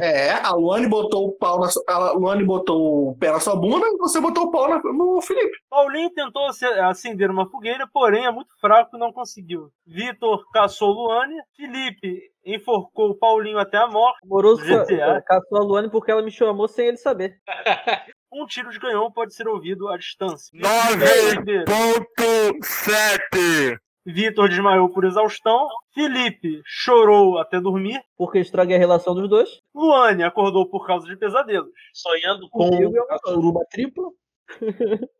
[0.00, 3.54] É, a Luane botou o pau na sua, a Luane botou o pé na sua
[3.54, 5.56] bunda e você botou o pau na- no Felipe.
[5.70, 9.70] Paulinho tentou ace- acender uma fogueira, porém é muito fraco e não conseguiu.
[9.86, 11.36] Vitor caçou Luane.
[11.56, 14.18] Felipe enforcou Paulinho até a morte.
[14.24, 15.22] Amoroso GTA.
[15.22, 17.36] ca- caçou a Luane porque ela me chamou sem ele saber.
[18.30, 20.50] Um tiro de canhão pode ser ouvido à distância.
[20.60, 23.78] Nove ponto sete.
[24.10, 25.68] Vitor desmaiou por exaustão.
[25.92, 28.02] Felipe chorou até dormir.
[28.16, 29.60] Porque estraguei a relação dos dois.
[29.74, 31.70] Luane acordou por causa de pesadelos.
[31.92, 34.08] Sonhando com Comigo é uma a suruba tripla.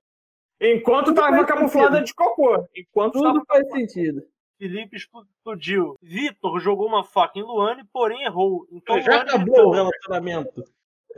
[0.60, 2.06] Enquanto tava faz camuflada sentido.
[2.06, 2.66] de cocô.
[2.74, 4.22] Enquanto Tudo faz sentido.
[4.58, 5.94] Felipe explodiu.
[6.02, 8.66] Vitor jogou uma faca em Luane, porém errou.
[8.72, 10.64] Então Já Luane acabou o relacionamento.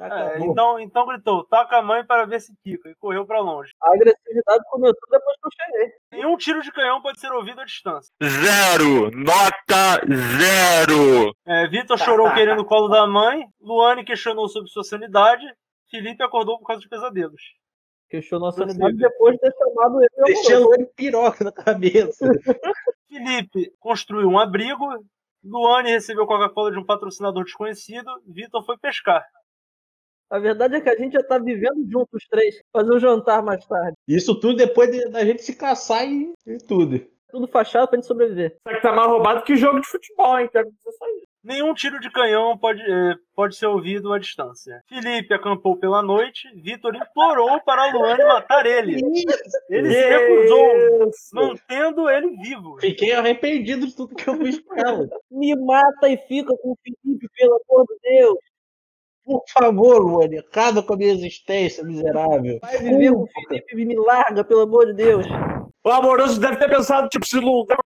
[0.01, 0.51] É, acabou.
[0.51, 3.73] então, então gritou, taca a mãe para ver se pica, e correu para longe.
[3.83, 5.93] A agressividade começou depois que eu cheguei.
[6.13, 8.11] Nenhum tiro de canhão pode ser ouvido à distância.
[8.23, 9.11] Zero.
[9.11, 10.01] Nota
[10.39, 11.35] zero.
[11.47, 15.45] É, Vitor chorou querendo o colo da mãe, Luane questionou sobre sua sanidade,
[15.91, 17.43] Felipe acordou por causa de pesadelos.
[18.09, 20.79] Questionou a sanidade depois de ter chamado ele de Deixei a amoroso.
[20.79, 22.27] Luane piroca na cabeça.
[23.07, 24.87] Felipe construiu um abrigo,
[25.45, 29.25] Luane recebeu Coca-Cola de um patrocinador desconhecido, Vitor foi pescar.
[30.31, 32.61] A verdade é que a gente já tá vivendo juntos os três.
[32.73, 33.97] Fazer um jantar mais tarde.
[34.07, 37.01] Isso tudo depois de- da gente se caçar e, e tudo.
[37.31, 38.57] Tudo fachado pra gente sobreviver.
[38.67, 40.49] Só que tá mais roubado que jogo de futebol, hein?
[40.51, 41.27] Quero dizer só isso.
[41.43, 44.81] Nenhum tiro de canhão pode, eh, pode ser ouvido à distância.
[44.89, 49.01] Felipe acampou pela noite, Vitor implorou para Luane matar ele.
[49.71, 52.77] Ele se recusou, mantendo ele vivo.
[52.81, 55.09] Fiquei arrependido de tudo que eu fiz com ela.
[55.31, 58.39] Me mata e fica com o Felipe, pelo amor de Deus.
[59.31, 62.59] Por favor, Luane, acaba com a minha existência, miserável.
[62.61, 65.25] Vai viver com o Felipe e me larga, pelo amor de Deus.
[65.85, 67.79] O amoroso deve ter pensado, tipo, se lugar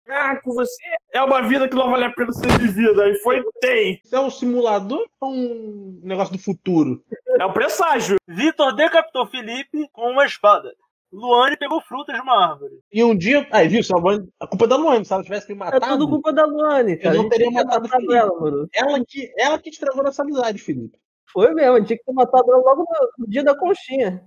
[0.43, 0.81] com você
[1.13, 3.03] é uma vida que não vale a pena ser vivida.
[3.03, 3.99] Aí foi, tem.
[4.03, 7.03] Isso é um simulador ou um negócio do futuro?
[7.39, 8.15] É um presságio.
[8.27, 10.73] Vitor decapitou Felipe com uma espada.
[11.11, 12.79] Luane pegou frutas de uma árvore.
[12.91, 13.47] E um dia.
[13.51, 13.83] Aí, viu?
[13.83, 15.05] se A, Luane- a culpa é da Luane.
[15.05, 17.15] Se ela tivesse me É matado, tudo culpa da Luane, cara.
[17.15, 18.67] Eu não teria matado ela, mano.
[18.73, 20.97] ela, que, ela que estragou nossa amizade, Felipe.
[21.31, 24.23] Foi mesmo, tinha que ter matado ela logo no, no dia da conchinha.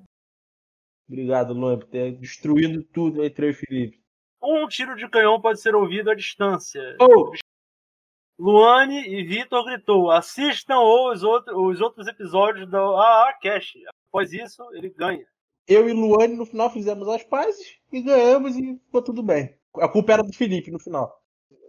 [1.08, 4.02] Obrigado, Luane, por ter destruído tudo entre eu e Felipe.
[4.42, 6.96] Um tiro de canhão pode ser ouvido à distância.
[7.00, 7.32] Oh,
[8.38, 13.74] Luane e Vitor gritou: assistam os, outro, os outros episódios da AA Cash.
[14.08, 15.26] Após isso, ele ganha.
[15.66, 19.56] eu e Luane no final fizemos as pazes e ganhamos e ficou tudo bem.
[19.76, 21.22] A culpa era do Felipe no final.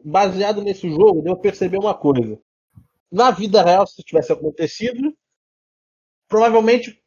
[0.03, 2.39] Baseado nesse jogo, deu a perceber uma coisa.
[3.11, 5.15] Na vida real, se isso tivesse acontecido,
[6.27, 7.01] provavelmente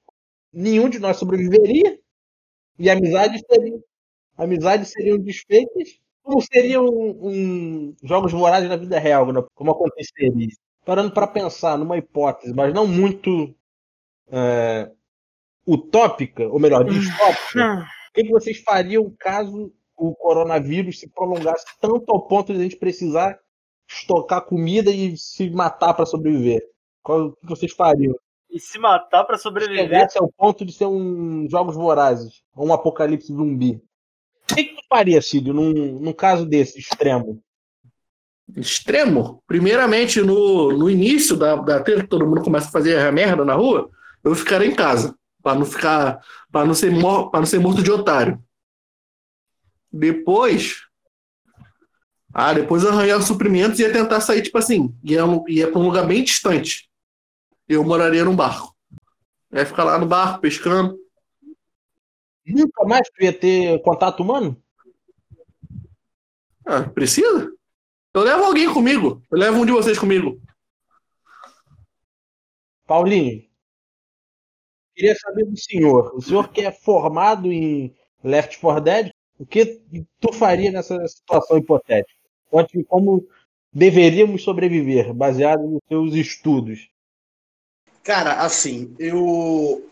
[0.53, 1.99] nenhum de nós sobreviveria
[2.79, 3.83] e amizades seriam,
[4.37, 6.01] amizades seriam desfeitas.
[6.23, 9.43] Como seriam um, um jogos vorazes na vida real, né?
[9.55, 10.49] como aconteceria?
[10.85, 13.55] Parando para pensar numa hipótese, mas não muito
[14.31, 14.91] é,
[15.67, 17.87] utópica, ou melhor, distópica.
[18.11, 22.63] O que, que vocês fariam caso o coronavírus se prolongasse tanto ao ponto de a
[22.63, 23.39] gente precisar
[23.91, 26.63] estocar comida e se matar para sobreviver?
[27.03, 28.15] Qual, o que vocês fariam?
[28.51, 29.85] E se matar pra sobreviver.
[29.85, 33.83] Chegasse ao ponto de ser um Jogos Vorazes, ou um apocalipse zumbi.
[34.51, 37.43] O que, que tu faria, Cílio, num, num caso desse extremo?
[38.57, 39.43] Extremo.
[39.47, 43.45] Primeiramente, no, no início da, da treta, que todo mundo começa a fazer a merda
[43.45, 43.89] na rua,
[44.25, 45.17] eu ficaria em casa.
[45.43, 46.21] Pra não ficar.
[46.51, 46.93] Pra não ser,
[47.31, 48.43] pra não ser morto de otário.
[49.93, 50.90] Depois.
[52.33, 55.81] Ah, depois eu arranhar os suprimentos e ia tentar sair, tipo assim, ia, ia pra
[55.81, 56.89] um lugar bem distante.
[57.69, 58.75] Eu moraria num barco.
[59.53, 60.97] Ia ficar lá no barco, pescando.
[62.47, 64.61] Nunca mais tu ia ter contato humano?
[66.65, 67.53] Ah, precisa?
[68.15, 69.23] Eu levo alguém comigo.
[69.31, 70.41] Eu levo um de vocês comigo.
[72.87, 73.45] Paulinho,
[74.95, 76.13] queria saber do senhor.
[76.15, 79.81] O senhor que é formado em Left 4 Dead, o que
[80.21, 82.20] tu faria nessa situação hipotética?
[82.89, 83.27] Como
[83.73, 86.91] deveríamos sobreviver, baseado nos seus estudos.
[88.03, 89.87] Cara, assim, eu.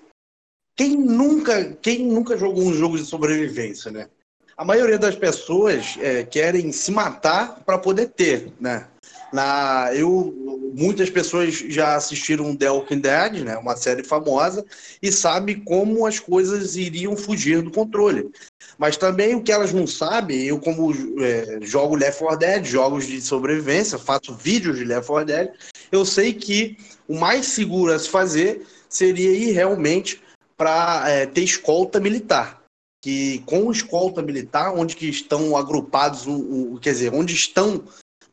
[0.74, 4.08] Quem nunca, quem nunca jogou um jogo de sobrevivência, né?
[4.56, 8.88] A maioria das pessoas é, querem se matar para poder ter, né?
[9.32, 10.34] Na, eu,
[10.74, 14.64] muitas pessoas já assistiram The Walking Dead, né, uma série famosa,
[15.02, 18.30] e sabe como as coisas iriam fugir do controle.
[18.78, 23.06] Mas também o que elas não sabem, eu como é, jogo Left 4 Dead, jogos
[23.06, 25.50] de sobrevivência, faço vídeos de Left 4 Dead,
[25.92, 30.22] eu sei que o mais seguro a se fazer seria ir realmente
[30.56, 32.58] para é, ter escolta militar
[33.00, 36.34] que com escolta militar, onde que estão agrupados, um,
[36.74, 37.84] um, quer dizer, onde estão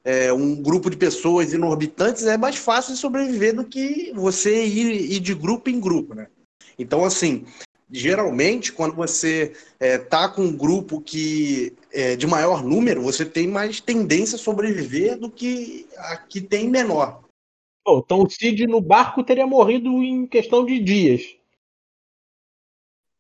[0.06, 5.14] é, um grupo de pessoas inorbitantes, é mais fácil de sobreviver do que você ir,
[5.14, 6.28] ir de grupo em grupo, né?
[6.78, 7.46] Então, assim,
[7.92, 13.48] geralmente, quando você está é, com um grupo que é de maior número, você tem
[13.48, 17.24] mais tendência a sobreviver do que a que tem menor.
[17.84, 21.36] Pô, então o Cid no barco teria morrido em questão de dias.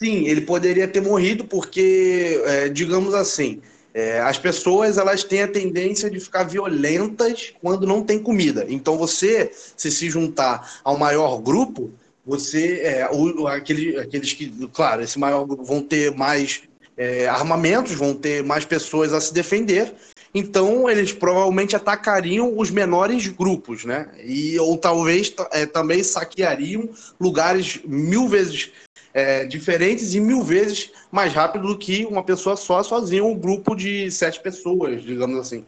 [0.01, 3.61] Sim, ele poderia ter morrido porque, é, digamos assim,
[3.95, 8.65] é, as pessoas elas têm a tendência de ficar violentas quando não tem comida.
[8.67, 11.93] Então você, se se juntar ao maior grupo,
[12.25, 13.09] você, é,
[13.47, 16.63] aquele, aqueles que, claro, esse maior grupo vão ter mais
[16.97, 19.93] é, armamentos, vão ter mais pessoas a se defender.
[20.33, 24.09] Então eles provavelmente atacariam os menores grupos, né?
[24.21, 28.71] E ou talvez é, também saqueariam lugares mil vezes
[29.15, 33.73] é, diferentes e mil vezes mais rápido do que uma pessoa só, sozinha, um grupo
[33.73, 35.65] de sete pessoas, digamos assim.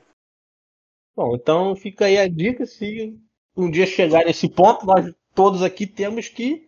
[1.15, 3.17] Bom, então fica aí a dica, se
[3.55, 6.67] um dia chegar nesse ponto, nós todos aqui temos que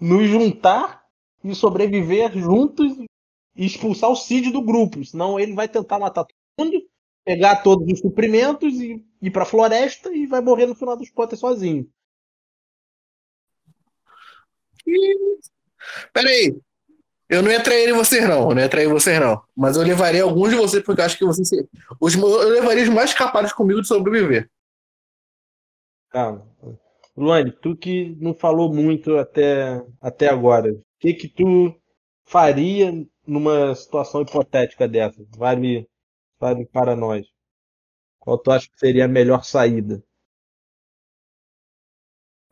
[0.00, 1.06] nos juntar
[1.44, 2.98] e sobreviver juntos
[3.54, 6.84] e expulsar o Cid do grupo, senão ele vai tentar matar todo mundo,
[7.24, 11.38] pegar todos os suprimentos e ir pra floresta e vai morrer no final dos contas
[11.38, 11.88] sozinho.
[16.12, 16.56] Peraí.
[17.28, 18.48] Eu não ia trair vocês, não.
[18.48, 19.42] Eu não ia trair vocês, não.
[19.54, 21.50] Mas eu levaria alguns de vocês, porque eu acho que vocês.
[22.00, 24.50] Os, eu levaria os mais capazes comigo de sobreviver.
[26.08, 26.48] Calma.
[27.14, 31.74] Luane, tu que não falou muito até, até agora, o que que tu
[32.24, 32.92] faria
[33.26, 35.22] numa situação hipotética dessa?
[35.36, 35.88] Vale,
[36.38, 37.26] vale para nós.
[38.20, 40.02] Qual tu acha que seria a melhor saída?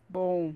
[0.09, 0.53] Bom,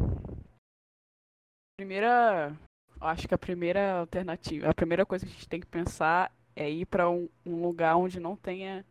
[1.76, 2.56] primeira
[3.00, 6.68] acho que a primeira alternativa, a primeira coisa que a gente tem que pensar é
[6.68, 8.84] ir para um, um, lugar onde não tenha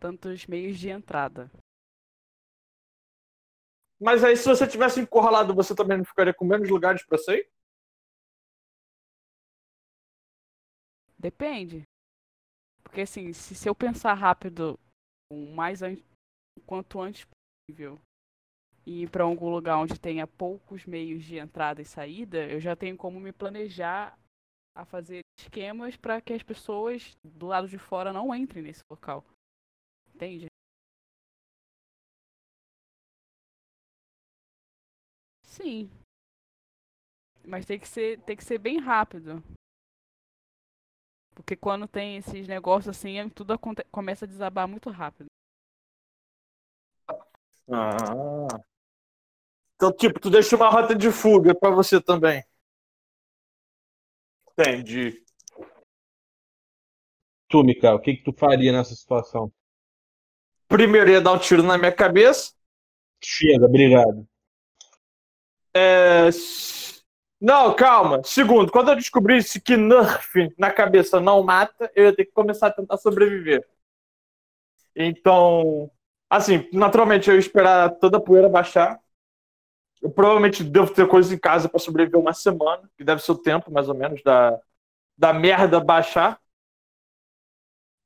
[0.00, 1.50] tantos meios de entrada.
[4.00, 7.48] Mas aí, se você tivesse encurralado, você também não ficaria com menos lugares para sair?
[11.18, 11.82] Depende.
[12.82, 14.78] Porque assim, se, se eu pensar rápido,
[15.30, 15.96] o mais an
[16.64, 17.26] quanto antes
[17.68, 18.00] possível,
[18.86, 22.76] e ir para algum lugar onde tenha poucos meios de entrada e saída, eu já
[22.76, 24.16] tenho como me planejar
[24.74, 29.24] a fazer esquemas para que as pessoas do lado de fora não entrem nesse local.
[30.14, 30.46] Entende?
[35.42, 35.90] Sim.
[37.44, 39.42] Mas tem que ser, tem que ser bem rápido.
[41.34, 43.58] Porque quando tem esses negócios assim, tudo
[43.90, 45.28] começa a desabar muito rápido.
[47.70, 48.46] Ah.
[49.76, 52.42] Então, tipo, tu deixa uma rota de fuga para você também.
[54.58, 55.22] Entendi.
[57.48, 59.52] Tu, Mikael, o que, que tu faria nessa situação?
[60.66, 62.54] Primeiro ia dar um tiro na minha cabeça.
[63.22, 64.26] Chega, obrigado.
[65.74, 66.30] É...
[67.38, 68.22] Não, calma.
[68.24, 72.68] Segundo, quando eu descobrisse que Nerf na cabeça não mata, eu ia ter que começar
[72.68, 73.68] a tentar sobreviver.
[74.94, 75.90] Então,
[76.30, 78.98] assim, naturalmente eu ia esperar toda a poeira baixar
[80.06, 83.38] eu provavelmente devo ter coisas em casa para sobreviver uma semana, que deve ser o
[83.38, 84.56] tempo, mais ou menos, da,
[85.18, 86.40] da merda baixar.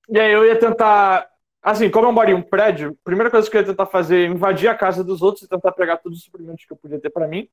[0.08, 1.28] E aí eu ia tentar.
[1.62, 4.24] Assim, como eu moro em um prédio, a primeira coisa que eu ia tentar fazer
[4.24, 6.98] é invadir a casa dos outros e tentar pegar todos os suprimentos que eu podia
[6.98, 7.46] ter para mim,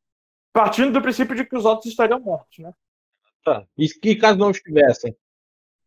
[0.53, 2.73] partindo do princípio de que os outros estariam mortos, né?
[3.43, 3.65] Tá.
[3.77, 5.13] E que caso não estivessem?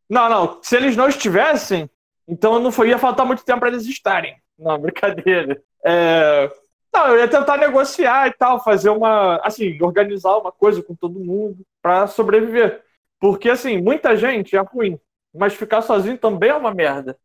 [0.07, 0.63] Não, não.
[0.63, 1.89] Se eles não estivessem,
[2.29, 4.37] então não foi, ia faltar muito tempo para eles estarem.
[4.59, 5.63] Não, brincadeira.
[5.83, 6.53] É,
[6.93, 9.37] não, eu ia tentar negociar e tal, fazer uma.
[9.45, 12.85] Assim, organizar uma coisa com todo mundo para sobreviver.
[13.19, 14.99] Porque, assim, muita gente é ruim,
[15.35, 17.19] mas ficar sozinho também é uma merda.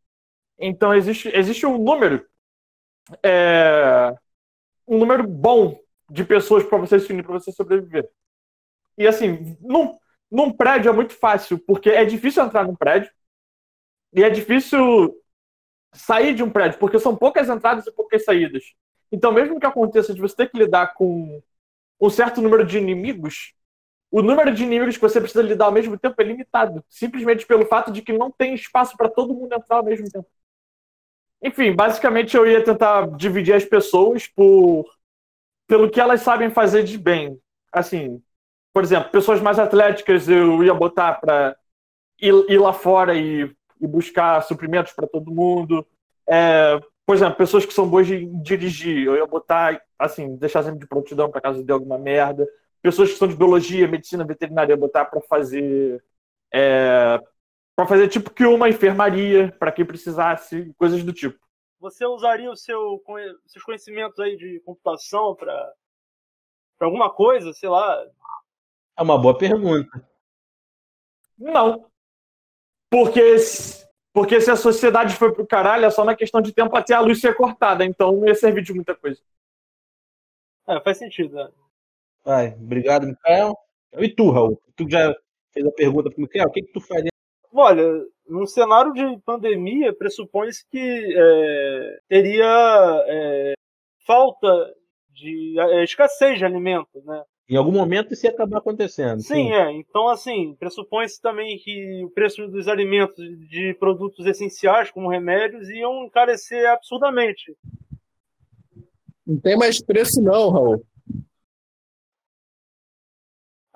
[0.60, 2.26] Então, existe, existe um número.
[3.24, 4.16] É,
[4.88, 8.10] um número bom de pessoas para você se unir, para você sobreviver.
[8.98, 9.98] E, assim, num,
[10.32, 13.12] num prédio é muito fácil, porque é difícil entrar num prédio.
[14.14, 15.16] E é difícil
[15.94, 18.64] sair de um prédio, porque são poucas entradas e poucas saídas.
[19.12, 21.42] Então, mesmo que aconteça de você ter que lidar com
[22.00, 23.54] um certo número de inimigos,
[24.12, 27.66] o número de inimigos que você precisa lidar ao mesmo tempo é limitado, simplesmente pelo
[27.66, 30.28] fato de que não tem espaço para todo mundo entrar ao mesmo tempo.
[31.42, 34.86] Enfim, basicamente eu ia tentar dividir as pessoas por
[35.68, 37.40] pelo que elas sabem fazer de bem.
[37.72, 38.22] Assim,
[38.74, 41.56] por exemplo, pessoas mais atléticas eu ia botar para
[42.20, 45.86] ir, ir, lá fora e, e buscar suprimentos para todo mundo.
[46.28, 50.80] É, por exemplo, pessoas que são boas de dirigir, eu ia botar, assim, deixar sempre
[50.80, 52.48] de prontidão para caso dê alguma merda.
[52.82, 56.04] Pessoas que são de biologia, medicina veterinária, eu ia botar para fazer.
[56.52, 57.20] É,
[57.76, 61.38] para fazer tipo que uma enfermaria, para quem precisasse, coisas do tipo.
[61.80, 63.04] Você usaria o seu,
[63.46, 65.74] seus conhecimentos aí de computação para
[66.80, 68.04] alguma coisa, sei lá?
[68.98, 70.10] É uma boa pergunta.
[71.38, 71.86] Não.
[72.90, 73.38] Porque
[74.16, 77.02] porque se a sociedade foi pro caralho, é só na questão de tempo até a
[77.02, 79.22] luz ser cortada, então não ia servir de muita coisa.
[80.66, 81.50] É, faz sentido, né?
[82.24, 83.54] Vai, obrigado, Mikael.
[83.98, 84.58] E tu, Raul?
[84.74, 85.14] Tu já
[85.52, 87.10] fez a pergunta pro Mikael, o que, que tu faria?
[87.52, 87.84] Olha,
[88.26, 93.54] num cenário de pandemia, pressupõe-se que é, teria é,
[94.08, 94.74] falta
[95.10, 97.22] de é, escassez de alimentos, né?
[97.48, 99.22] Em algum momento isso ia acabar acontecendo.
[99.22, 99.52] Sim, sim.
[99.54, 99.72] é.
[99.72, 106.06] Então, assim, pressupõe-se também que o preço dos alimentos, de produtos essenciais, como remédios, iam
[106.06, 107.56] encarecer absurdamente.
[109.26, 110.86] Não tem mais preço, não, Raul.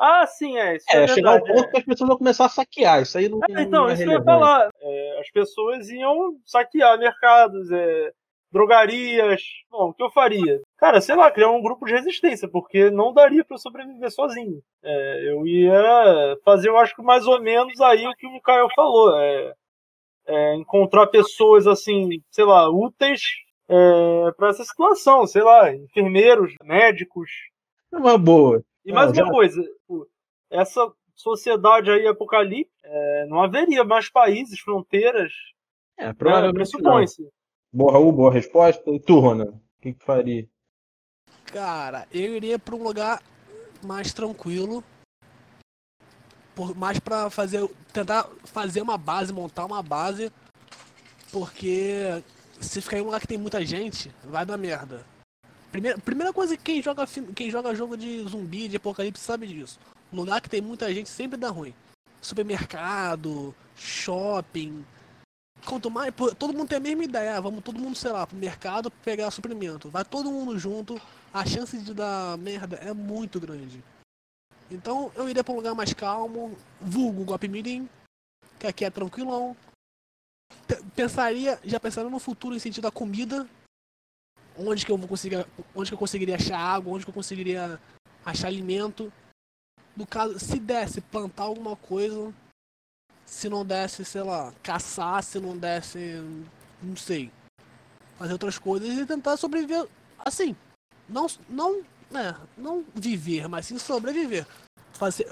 [0.01, 0.77] Ah, sim, é.
[0.77, 1.71] Isso é, é chegar ao ponto é.
[1.71, 3.01] que as pessoas vão começar a saquear.
[3.01, 4.69] Isso aí não, é, Então, não é isso que eu ia falar.
[4.81, 8.13] É, as pessoas iam saquear mercados, é,
[8.51, 9.41] drogarias.
[9.69, 10.61] Bom, o que eu faria?
[10.77, 14.61] Cara, sei lá, criar um grupo de resistência, porque não daria para eu sobreviver sozinho.
[14.83, 18.67] É, eu ia fazer, eu acho que mais ou menos aí o que o Mikael
[18.75, 19.15] falou.
[19.19, 19.53] É,
[20.27, 23.21] é encontrar pessoas, assim, sei lá, úteis
[23.67, 27.29] é, para essa situação, sei lá, enfermeiros, médicos.
[27.91, 28.63] É uma boa.
[28.85, 29.29] E mais uma já...
[29.29, 29.63] coisa,
[30.49, 35.31] essa sociedade aí apocalipse, é, não haveria mais países, fronteiras.
[35.97, 36.55] É, né, provavelmente.
[36.55, 37.29] Pressupõe-se.
[37.71, 38.89] Boa, Raul, boa resposta.
[38.89, 39.45] E tu, Rona?
[39.45, 40.47] O que, que faria?
[41.45, 43.21] Cara, eu iria para um lugar
[43.83, 44.83] mais tranquilo.
[46.55, 47.67] Por, mais para fazer.
[47.93, 50.31] Tentar fazer uma base, montar uma base.
[51.31, 52.23] Porque
[52.59, 55.05] se ficar em um lugar que tem muita gente, vai dar merda.
[55.71, 57.05] Primeira, primeira coisa que quem joga,
[57.35, 59.79] quem joga jogo de zumbi, de apocalipse, sabe disso.
[60.11, 61.73] Lugar que tem muita gente sempre dá ruim.
[62.19, 64.83] Supermercado, shopping,
[65.65, 66.13] Quanto mais.
[66.37, 67.37] Todo mundo tem a mesma ideia.
[67.37, 69.89] Ah, vamos todo mundo, sei lá, pro mercado pegar suprimento.
[69.89, 70.99] Vai todo mundo junto.
[71.33, 73.83] A chance de dar merda é muito grande.
[74.71, 76.57] Então eu iria pra um lugar mais calmo.
[76.81, 77.87] Vulgo Guapimirim.
[78.57, 79.55] Que aqui é tranquilão.
[80.95, 83.47] Pensaria, já pensando no futuro em sentido da comida.
[84.57, 85.45] Onde que eu vou conseguir.
[85.75, 87.79] Onde que eu conseguiria achar água, onde que eu conseguiria
[88.25, 89.11] achar alimento.
[89.95, 92.33] No caso, se desse plantar alguma coisa,
[93.29, 96.19] se não desse, sei lá, caçar, se não desse,
[96.81, 97.31] não sei,
[98.17, 99.87] fazer outras coisas e tentar sobreviver
[100.17, 100.55] assim.
[101.07, 104.45] Não, não, né, não viver, mas sim sobreviver.
[104.93, 105.27] Fazer,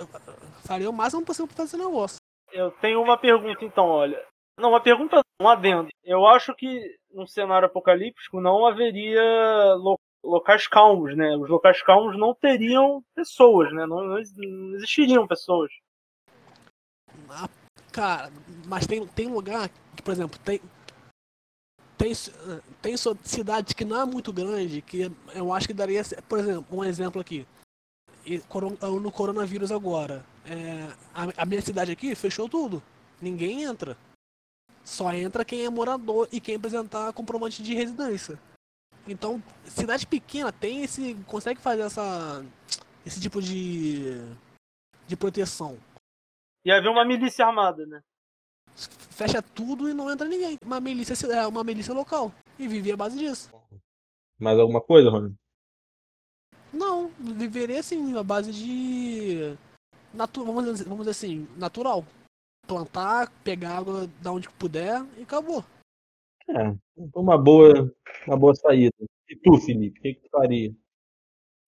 [0.63, 2.17] faria o máximo possível para fazer negócio.
[2.51, 4.23] Eu tenho uma pergunta então, olha.
[4.60, 5.89] Não, uma pergunta, um adendo.
[6.03, 11.36] Eu acho que num cenário apocalíptico não haveria lo locais calmos, né?
[11.36, 13.86] Os locais calmos não teriam pessoas, né?
[13.86, 15.71] Não, não existiriam pessoas.
[17.97, 18.31] Cara,
[18.67, 20.62] mas tem, tem lugar que, por exemplo, tem.
[21.97, 22.13] Tem,
[22.79, 26.03] tem cidade que não é muito grande, que eu acho que daria.
[26.29, 27.47] Por exemplo, um exemplo aqui.
[29.01, 30.23] No coronavírus agora.
[30.45, 32.83] É, a, a minha cidade aqui fechou tudo.
[33.19, 33.97] Ninguém entra.
[34.83, 38.39] Só entra quem é morador e quem apresentar comprovante de residência.
[39.07, 41.15] Então, cidade pequena tem esse.
[41.25, 42.45] consegue fazer essa.
[43.03, 44.21] esse tipo de.
[45.07, 45.79] de proteção.
[46.67, 48.03] E haver uma milícia armada, né?
[48.75, 50.58] Fecha tudo e não entra ninguém.
[50.62, 52.30] Uma milícia é uma milícia local.
[52.60, 53.49] E viver à base disso.
[54.38, 55.34] Mais alguma coisa, Rony?
[56.73, 59.58] Não, viveria assim, a base de.
[60.13, 60.43] Natu...
[60.43, 62.03] Vamos, dizer, vamos dizer assim, natural.
[62.67, 65.63] Plantar, pegar água da onde puder e acabou.
[66.49, 66.76] É,
[67.15, 67.89] uma boa,
[68.28, 68.93] uma boa saída.
[69.30, 70.76] E tu, Felipe, o que, que tu faria?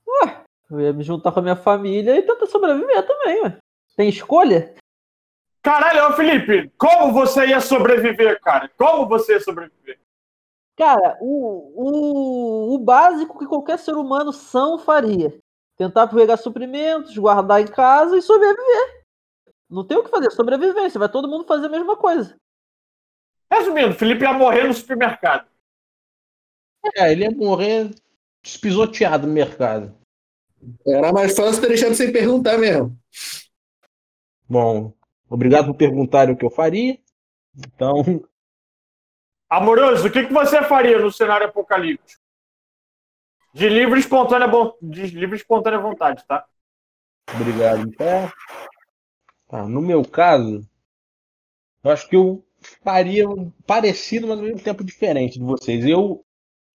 [0.06, 3.58] Ué, eu ia me juntar com a minha família e tentar sobreviver também, ué.
[3.96, 4.76] Tem escolha?
[5.62, 8.70] Caralho, Felipe, como você ia sobreviver, cara?
[8.78, 10.00] Como você ia sobreviver?
[10.78, 15.38] Cara, o, o, o básico que qualquer ser humano são faria.
[15.76, 19.04] Tentar pegar suprimentos, guardar em casa e sobreviver.
[19.70, 20.98] Não tem o que fazer, sobrevivência.
[20.98, 22.36] Vai todo mundo fazer a mesma coisa.
[23.52, 25.48] Resumindo, Felipe ia morrer no supermercado.
[26.96, 27.92] É, ele ia morrer
[28.42, 29.94] despisoteado no mercado.
[30.86, 32.98] Era mais fácil ter deixado sem perguntar mesmo.
[34.48, 34.94] Bom,
[35.30, 36.98] Obrigado por perguntar o que eu faria.
[37.56, 38.04] Então,
[39.50, 42.22] Amoroso, o que, que você faria no cenário apocalíptico?
[43.52, 44.48] De livre e espontânea,
[44.80, 46.46] de livre e espontânea vontade, tá?
[47.34, 47.82] Obrigado.
[47.82, 48.32] Então,
[49.48, 50.62] tá, no meu caso,
[51.84, 52.46] eu acho que eu
[52.84, 55.84] faria um parecido, mas ao mesmo tempo diferente de vocês.
[55.84, 56.24] Eu,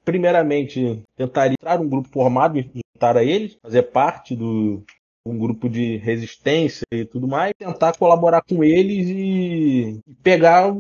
[0.05, 4.85] primeiramente, tentaria entrar num grupo formado, me juntar a eles, fazer parte do
[5.27, 10.75] um grupo de resistência e tudo mais, tentar colaborar com eles e e pegar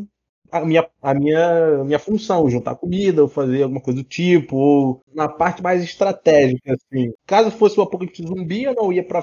[0.52, 5.00] a minha, a minha, minha função, juntar comida, ou fazer alguma coisa do tipo, ou
[5.12, 7.12] na parte mais estratégica, assim.
[7.26, 9.22] Caso fosse o apocalipse zumbi, eu não ia pra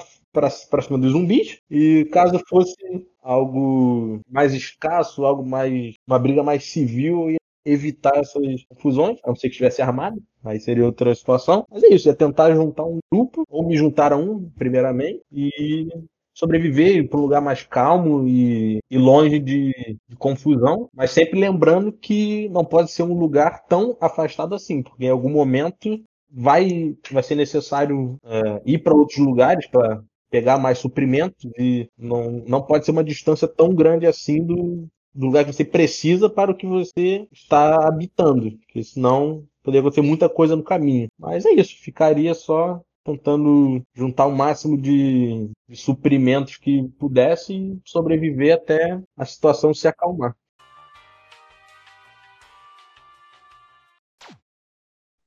[0.82, 2.76] cima dos zumbis, e caso fosse
[3.22, 5.94] algo mais escasso, algo mais.
[6.06, 10.22] uma briga mais civil, eu ia evitar essas confusões, a não ser que estivesse armado,
[10.44, 11.66] aí seria outra situação.
[11.70, 15.88] Mas é isso, é tentar juntar um grupo, ou me juntar a um, primeiramente, e
[16.34, 19.72] sobreviver para um lugar mais calmo e, e longe de,
[20.08, 25.06] de confusão, mas sempre lembrando que não pode ser um lugar tão afastado assim, porque
[25.06, 26.02] em algum momento
[26.32, 32.44] vai, vai ser necessário é, ir para outros lugares para pegar mais suprimentos e não,
[32.48, 36.52] não pode ser uma distância tão grande assim do, do lugar que você precisa para
[36.52, 41.08] o que você está habitando, porque senão poderia acontecer muita coisa no caminho.
[41.18, 47.82] Mas é isso, ficaria só tentando juntar o máximo de, de suprimentos que pudesse e
[47.86, 50.36] sobreviver até a situação se acalmar.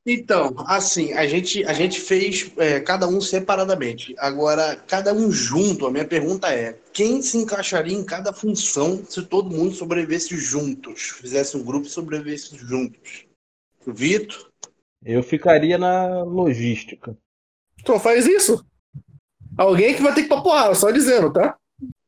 [0.06, 4.14] Então, assim, a gente, a gente fez é, cada um separadamente.
[4.18, 9.22] Agora, cada um junto, a minha pergunta é: quem se encaixaria em cada função se
[9.24, 11.14] todo mundo sobrevivesse juntos?
[11.20, 13.24] Fizesse um grupo e sobrevivesse juntos?
[13.86, 14.50] Vitor?
[15.02, 17.16] Eu ficaria na logística.
[17.80, 18.64] Então faz isso.
[19.56, 21.56] Alguém que vai ter que ir pra porrada, só dizendo, tá?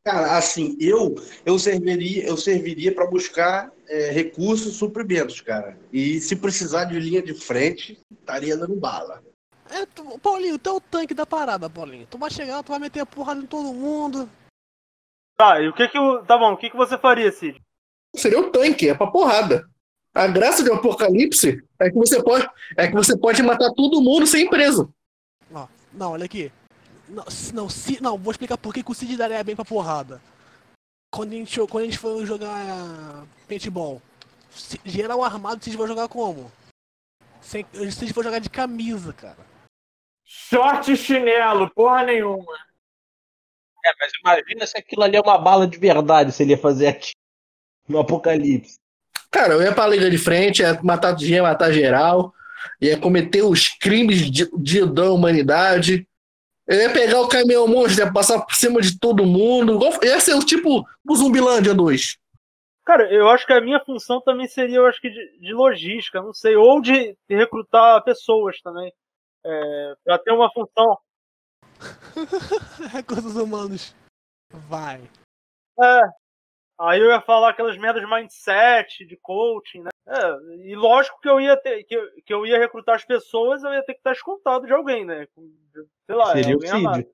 [0.04, 5.78] Cara, assim, eu eu serviria, eu serviria para buscar é, recursos e suprimentos, cara.
[5.92, 9.22] E se precisar de linha de frente, estaria dando bala.
[9.70, 12.06] É, tu- Paulinho, tu é o tanque da parada, Paulinho.
[12.10, 14.28] Tu vai chegar, tu vai meter a porrada em todo mundo.
[15.36, 16.22] Tá, e o que que o.
[16.24, 17.60] Tá bom, o que que você faria, Cid?
[18.14, 19.68] Seria o tanque, é pra porrada.
[20.14, 24.26] A graça do apocalipse é que você pode, é que você pode matar todo mundo
[24.26, 24.90] sem preso.
[25.52, 26.50] Ó, não, olha aqui.
[27.08, 29.64] Não, se- não, se, não, vou explicar por que que o Cid daria bem pra
[29.64, 30.20] porrada.
[31.10, 34.02] Quando a gente, quando a gente for jogar paintball,
[34.50, 36.50] se- geral armado, o Cid vai jogar como?
[37.40, 39.38] Sem, o Cid vai jogar de camisa, cara.
[40.24, 42.52] Short e chinelo, porra nenhuma.
[43.84, 46.88] É, mas imagina se aquilo ali é uma bala de verdade, se ele ia fazer
[46.88, 47.12] aqui
[47.88, 48.78] no apocalipse.
[49.30, 52.34] Cara, eu ia pra liga de frente, ia matar, ia matar geral,
[52.80, 56.06] ia cometer os crimes de, de da humanidade.
[56.66, 59.74] Eu ia pegar o caminhão monstro, ia passar por cima de todo mundo.
[59.74, 62.18] igual- Ia ser o tipo o Zumbilândia 2.
[62.84, 66.20] Cara, eu acho que a minha função também seria, eu acho que de, de logística,
[66.22, 68.92] não sei, ou de recrutar pessoas também.
[69.44, 70.96] É, pra ter uma função.
[72.92, 73.94] Recursos humanos.
[74.68, 75.02] Vai.
[75.82, 76.00] É.
[76.78, 79.90] Aí eu ia falar aquelas merdas de mindset, de coaching, né?
[80.06, 83.64] É, e lógico que eu ia ter, que eu, que eu ia recrutar as pessoas,
[83.64, 85.26] eu ia ter que estar escoltado de alguém, né?
[86.06, 86.60] Sei lá, Seria o.
[86.60, 87.08] Cid.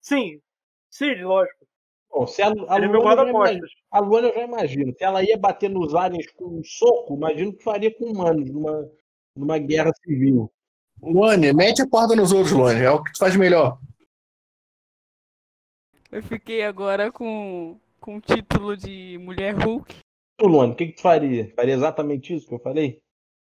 [0.00, 0.40] Sim,
[0.88, 1.66] Cid, lógico.
[2.10, 3.70] Bom, se a, a, Luana imagino, guarda-costas.
[3.90, 4.94] a Luana eu já imagino.
[4.96, 8.90] Se ela ia bater nos aliens com um soco, imagino que faria com humanos numa,
[9.36, 10.50] numa guerra civil.
[11.02, 12.82] Luane, mete a porta nos outros, Luane.
[12.82, 13.78] É o que tu faz melhor.
[16.10, 19.94] Eu fiquei agora com, com o título de Mulher Hulk.
[20.38, 21.52] Tu, Luana, o que, que tu faria?
[21.54, 23.00] Faria exatamente isso que eu falei?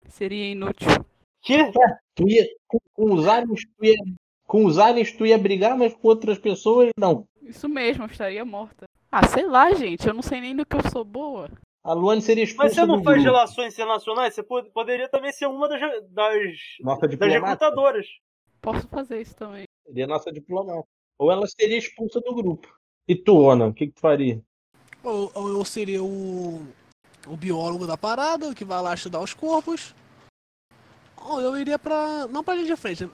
[0.07, 0.87] Seria inútil.
[1.41, 1.71] Que?
[2.15, 3.95] Tu ia, com, com os aliens, tu ia,
[4.47, 7.25] com os aliens tu ia brigar, mas com outras pessoas não.
[7.41, 8.85] Isso mesmo, eu estaria morta.
[9.11, 10.07] Ah, sei lá, gente.
[10.07, 11.49] Eu não sei nem do que eu sou boa.
[11.83, 13.31] A Luane seria expulsa Mas você não do faz grupo.
[13.31, 14.33] relações internacionais?
[14.35, 15.79] Você pod- poderia também ser uma das,
[16.11, 16.43] das,
[16.81, 18.05] Nossa das recrutadoras.
[18.61, 19.63] Posso fazer isso também.
[19.87, 20.83] Seria nossa diplomata.
[21.17, 22.67] Ou ela seria expulsa do grupo.
[23.09, 24.39] E tu, Ana, o que, que tu faria?
[25.03, 26.61] Ou, ou eu seria o,
[27.27, 29.95] o biólogo da parada, que vai lá estudar os corpos.
[31.17, 32.27] Ou eu iria pra.
[32.27, 33.09] Não pra linha de frente.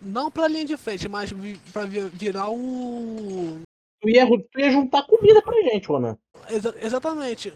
[0.00, 3.60] Não pra linha de frente, mas vi, pra vi- virar o.
[4.00, 6.16] Tu ia, tu ia juntar comida pra gente, Ana.
[6.48, 7.52] Exa- exatamente.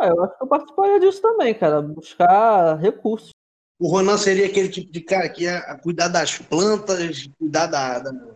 [0.00, 1.82] Ah, eu acho que eu participaria disso também, cara.
[1.82, 3.30] Buscar recursos.
[3.78, 7.98] O Ronan seria aquele tipo de cara que ia cuidar das plantas, cuidar da.
[7.98, 8.34] da-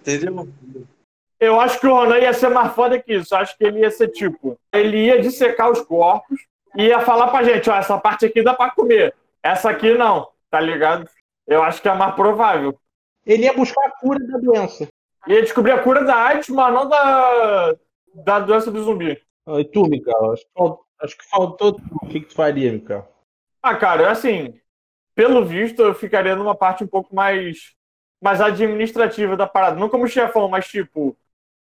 [0.00, 0.48] Entendeu?
[1.42, 3.34] Eu acho que o Ronan ia ser mais foda que isso.
[3.34, 4.56] Eu acho que ele ia ser tipo.
[4.72, 6.40] Ele ia dissecar os corpos
[6.76, 9.12] e ia falar pra gente: ó, essa parte aqui dá pra comer.
[9.42, 11.08] Essa aqui não, tá ligado?
[11.46, 12.78] Eu acho que é mais provável.
[13.26, 14.88] Ele ia buscar a cura da doença.
[15.26, 17.74] Ia descobrir a cura da AIDS, mas não da,
[18.14, 19.20] da doença do zumbi.
[19.44, 20.32] Ah, E tu, Mikael?
[20.32, 21.80] Acho que, fal- acho que faltou.
[22.02, 23.08] O que, que tu faria, Mikael?
[23.60, 24.54] Ah, cara, assim,
[25.14, 27.72] pelo visto, eu ficaria numa parte um pouco mais,
[28.22, 29.78] mais administrativa da parada.
[29.78, 31.16] Não como chefão, mas tipo,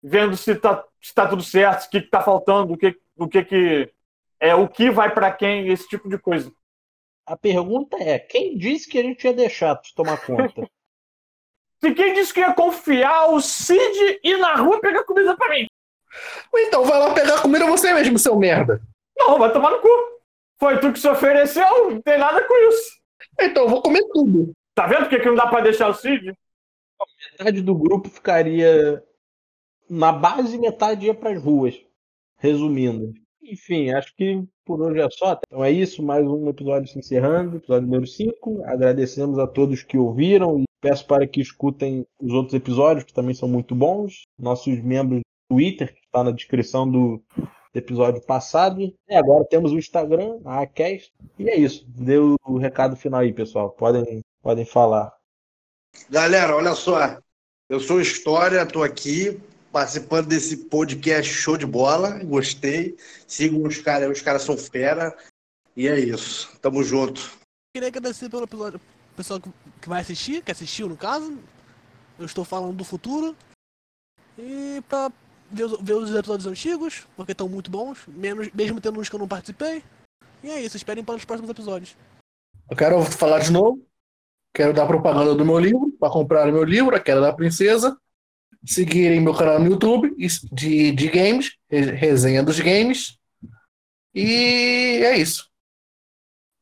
[0.03, 3.29] vendo se tá, se tá tudo certo, o que, que tá faltando, o que, o
[3.29, 3.93] que que.
[4.39, 6.53] É, o que vai para quem, esse tipo de coisa.
[7.27, 10.69] A pergunta é: quem disse que a gente ia deixar tu tomar conta?
[11.79, 15.67] Se quem disse que ia confiar o Cid ir na rua pegar comida pra mim?
[16.55, 18.81] Então vai lá pegar comida você mesmo, seu merda.
[19.17, 19.89] Não, vai tomar no cu.
[20.59, 22.97] Foi tu que se ofereceu, não tem nada com isso.
[23.39, 24.53] Então eu vou comer tudo.
[24.75, 26.33] Tá vendo porque que não dá pra deixar o Cid?
[27.33, 29.03] Metade do grupo ficaria
[29.89, 31.75] na base metade ia pras ruas.
[32.39, 33.15] Resumindo.
[33.43, 35.39] Enfim, acho que por hoje é só.
[35.47, 38.63] Então é isso, mais um episódio se encerrando, episódio número 5.
[38.65, 43.35] Agradecemos a todos que ouviram e peço para que escutem os outros episódios, que também
[43.35, 44.23] são muito bons.
[44.39, 47.23] Nossos membros do Twitter, que está na descrição do
[47.73, 48.93] episódio passado.
[49.09, 51.13] E agora temos o Instagram, a Acast.
[51.39, 51.87] E é isso.
[51.89, 53.71] Deu o recado final aí, pessoal.
[53.71, 55.15] Podem, podem falar.
[56.11, 57.19] Galera, olha só.
[57.69, 59.41] Eu sou História, tô aqui
[59.77, 62.25] participando desse podcast show de bola.
[62.25, 62.97] Gostei.
[63.27, 65.15] Sigam os caras, os caras são fera.
[65.77, 66.51] E é isso.
[66.63, 67.31] Tamo junto.
[67.75, 68.81] Queria agradecer pelo episódio,
[69.15, 71.39] pessoal que vai assistir, que assistiu no caso.
[72.19, 73.37] Eu estou falando do futuro.
[74.39, 75.13] E pra
[75.51, 79.15] ver os, ver os episódios antigos, porque estão muito bons, menos, mesmo tendo uns que
[79.15, 79.85] eu não participei.
[80.43, 81.95] E é isso, esperem para os próximos episódios.
[82.71, 83.87] Eu quero falar de novo.
[84.55, 87.95] Quero dar propaganda do meu livro, para comprar meu livro, A Queda da Princesa.
[88.65, 90.15] Seguirem meu canal no YouTube
[90.53, 93.19] de, de games, re- resenha dos games.
[94.15, 95.51] E é isso.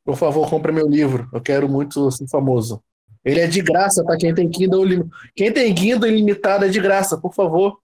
[0.05, 1.29] Por favor, compre meu livro.
[1.33, 2.83] Eu quero muito ser famoso.
[3.25, 4.17] Ele é de graça, tá?
[4.19, 7.81] Quem tem Kindle, quem tem Kindle ilimitado é de graça, por favor.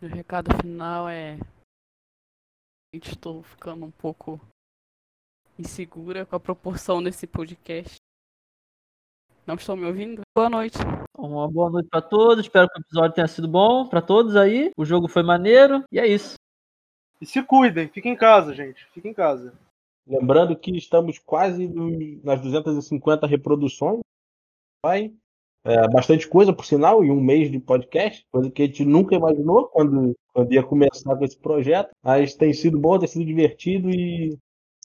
[0.00, 1.38] Meu recado final é.
[2.94, 4.40] Estou ficando um pouco
[5.58, 7.96] insegura com a proporção desse podcast.
[9.48, 10.20] Não estão me ouvindo?
[10.36, 10.76] Boa noite.
[11.16, 12.44] Uma boa noite pra todos.
[12.44, 14.70] Espero que o episódio tenha sido bom pra todos aí.
[14.76, 15.82] O jogo foi maneiro.
[15.90, 16.34] E é isso.
[17.18, 18.84] E se cuidem, fiquem em casa, gente.
[18.92, 19.54] Fiquem em casa.
[20.06, 21.66] Lembrando que estamos quase
[22.22, 24.00] nas 250 reproduções.
[24.84, 25.14] Vai.
[25.64, 29.14] É, bastante coisa, por sinal, em um mês de podcast, coisa que a gente nunca
[29.14, 31.88] imaginou quando, quando ia começar com esse projeto.
[32.04, 34.36] Mas tem sido bom, tem sido divertido e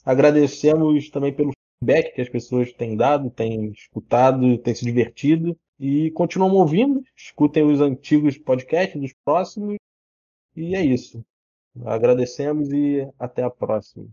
[0.06, 1.52] agradecemos também pelo
[1.84, 5.56] feedback que as pessoas têm dado, têm escutado, têm se divertido.
[5.78, 9.76] E continuam ouvindo, escutem os antigos podcasts, dos próximos.
[10.56, 11.24] E é isso.
[11.84, 14.08] Agradecemos e até a próxima.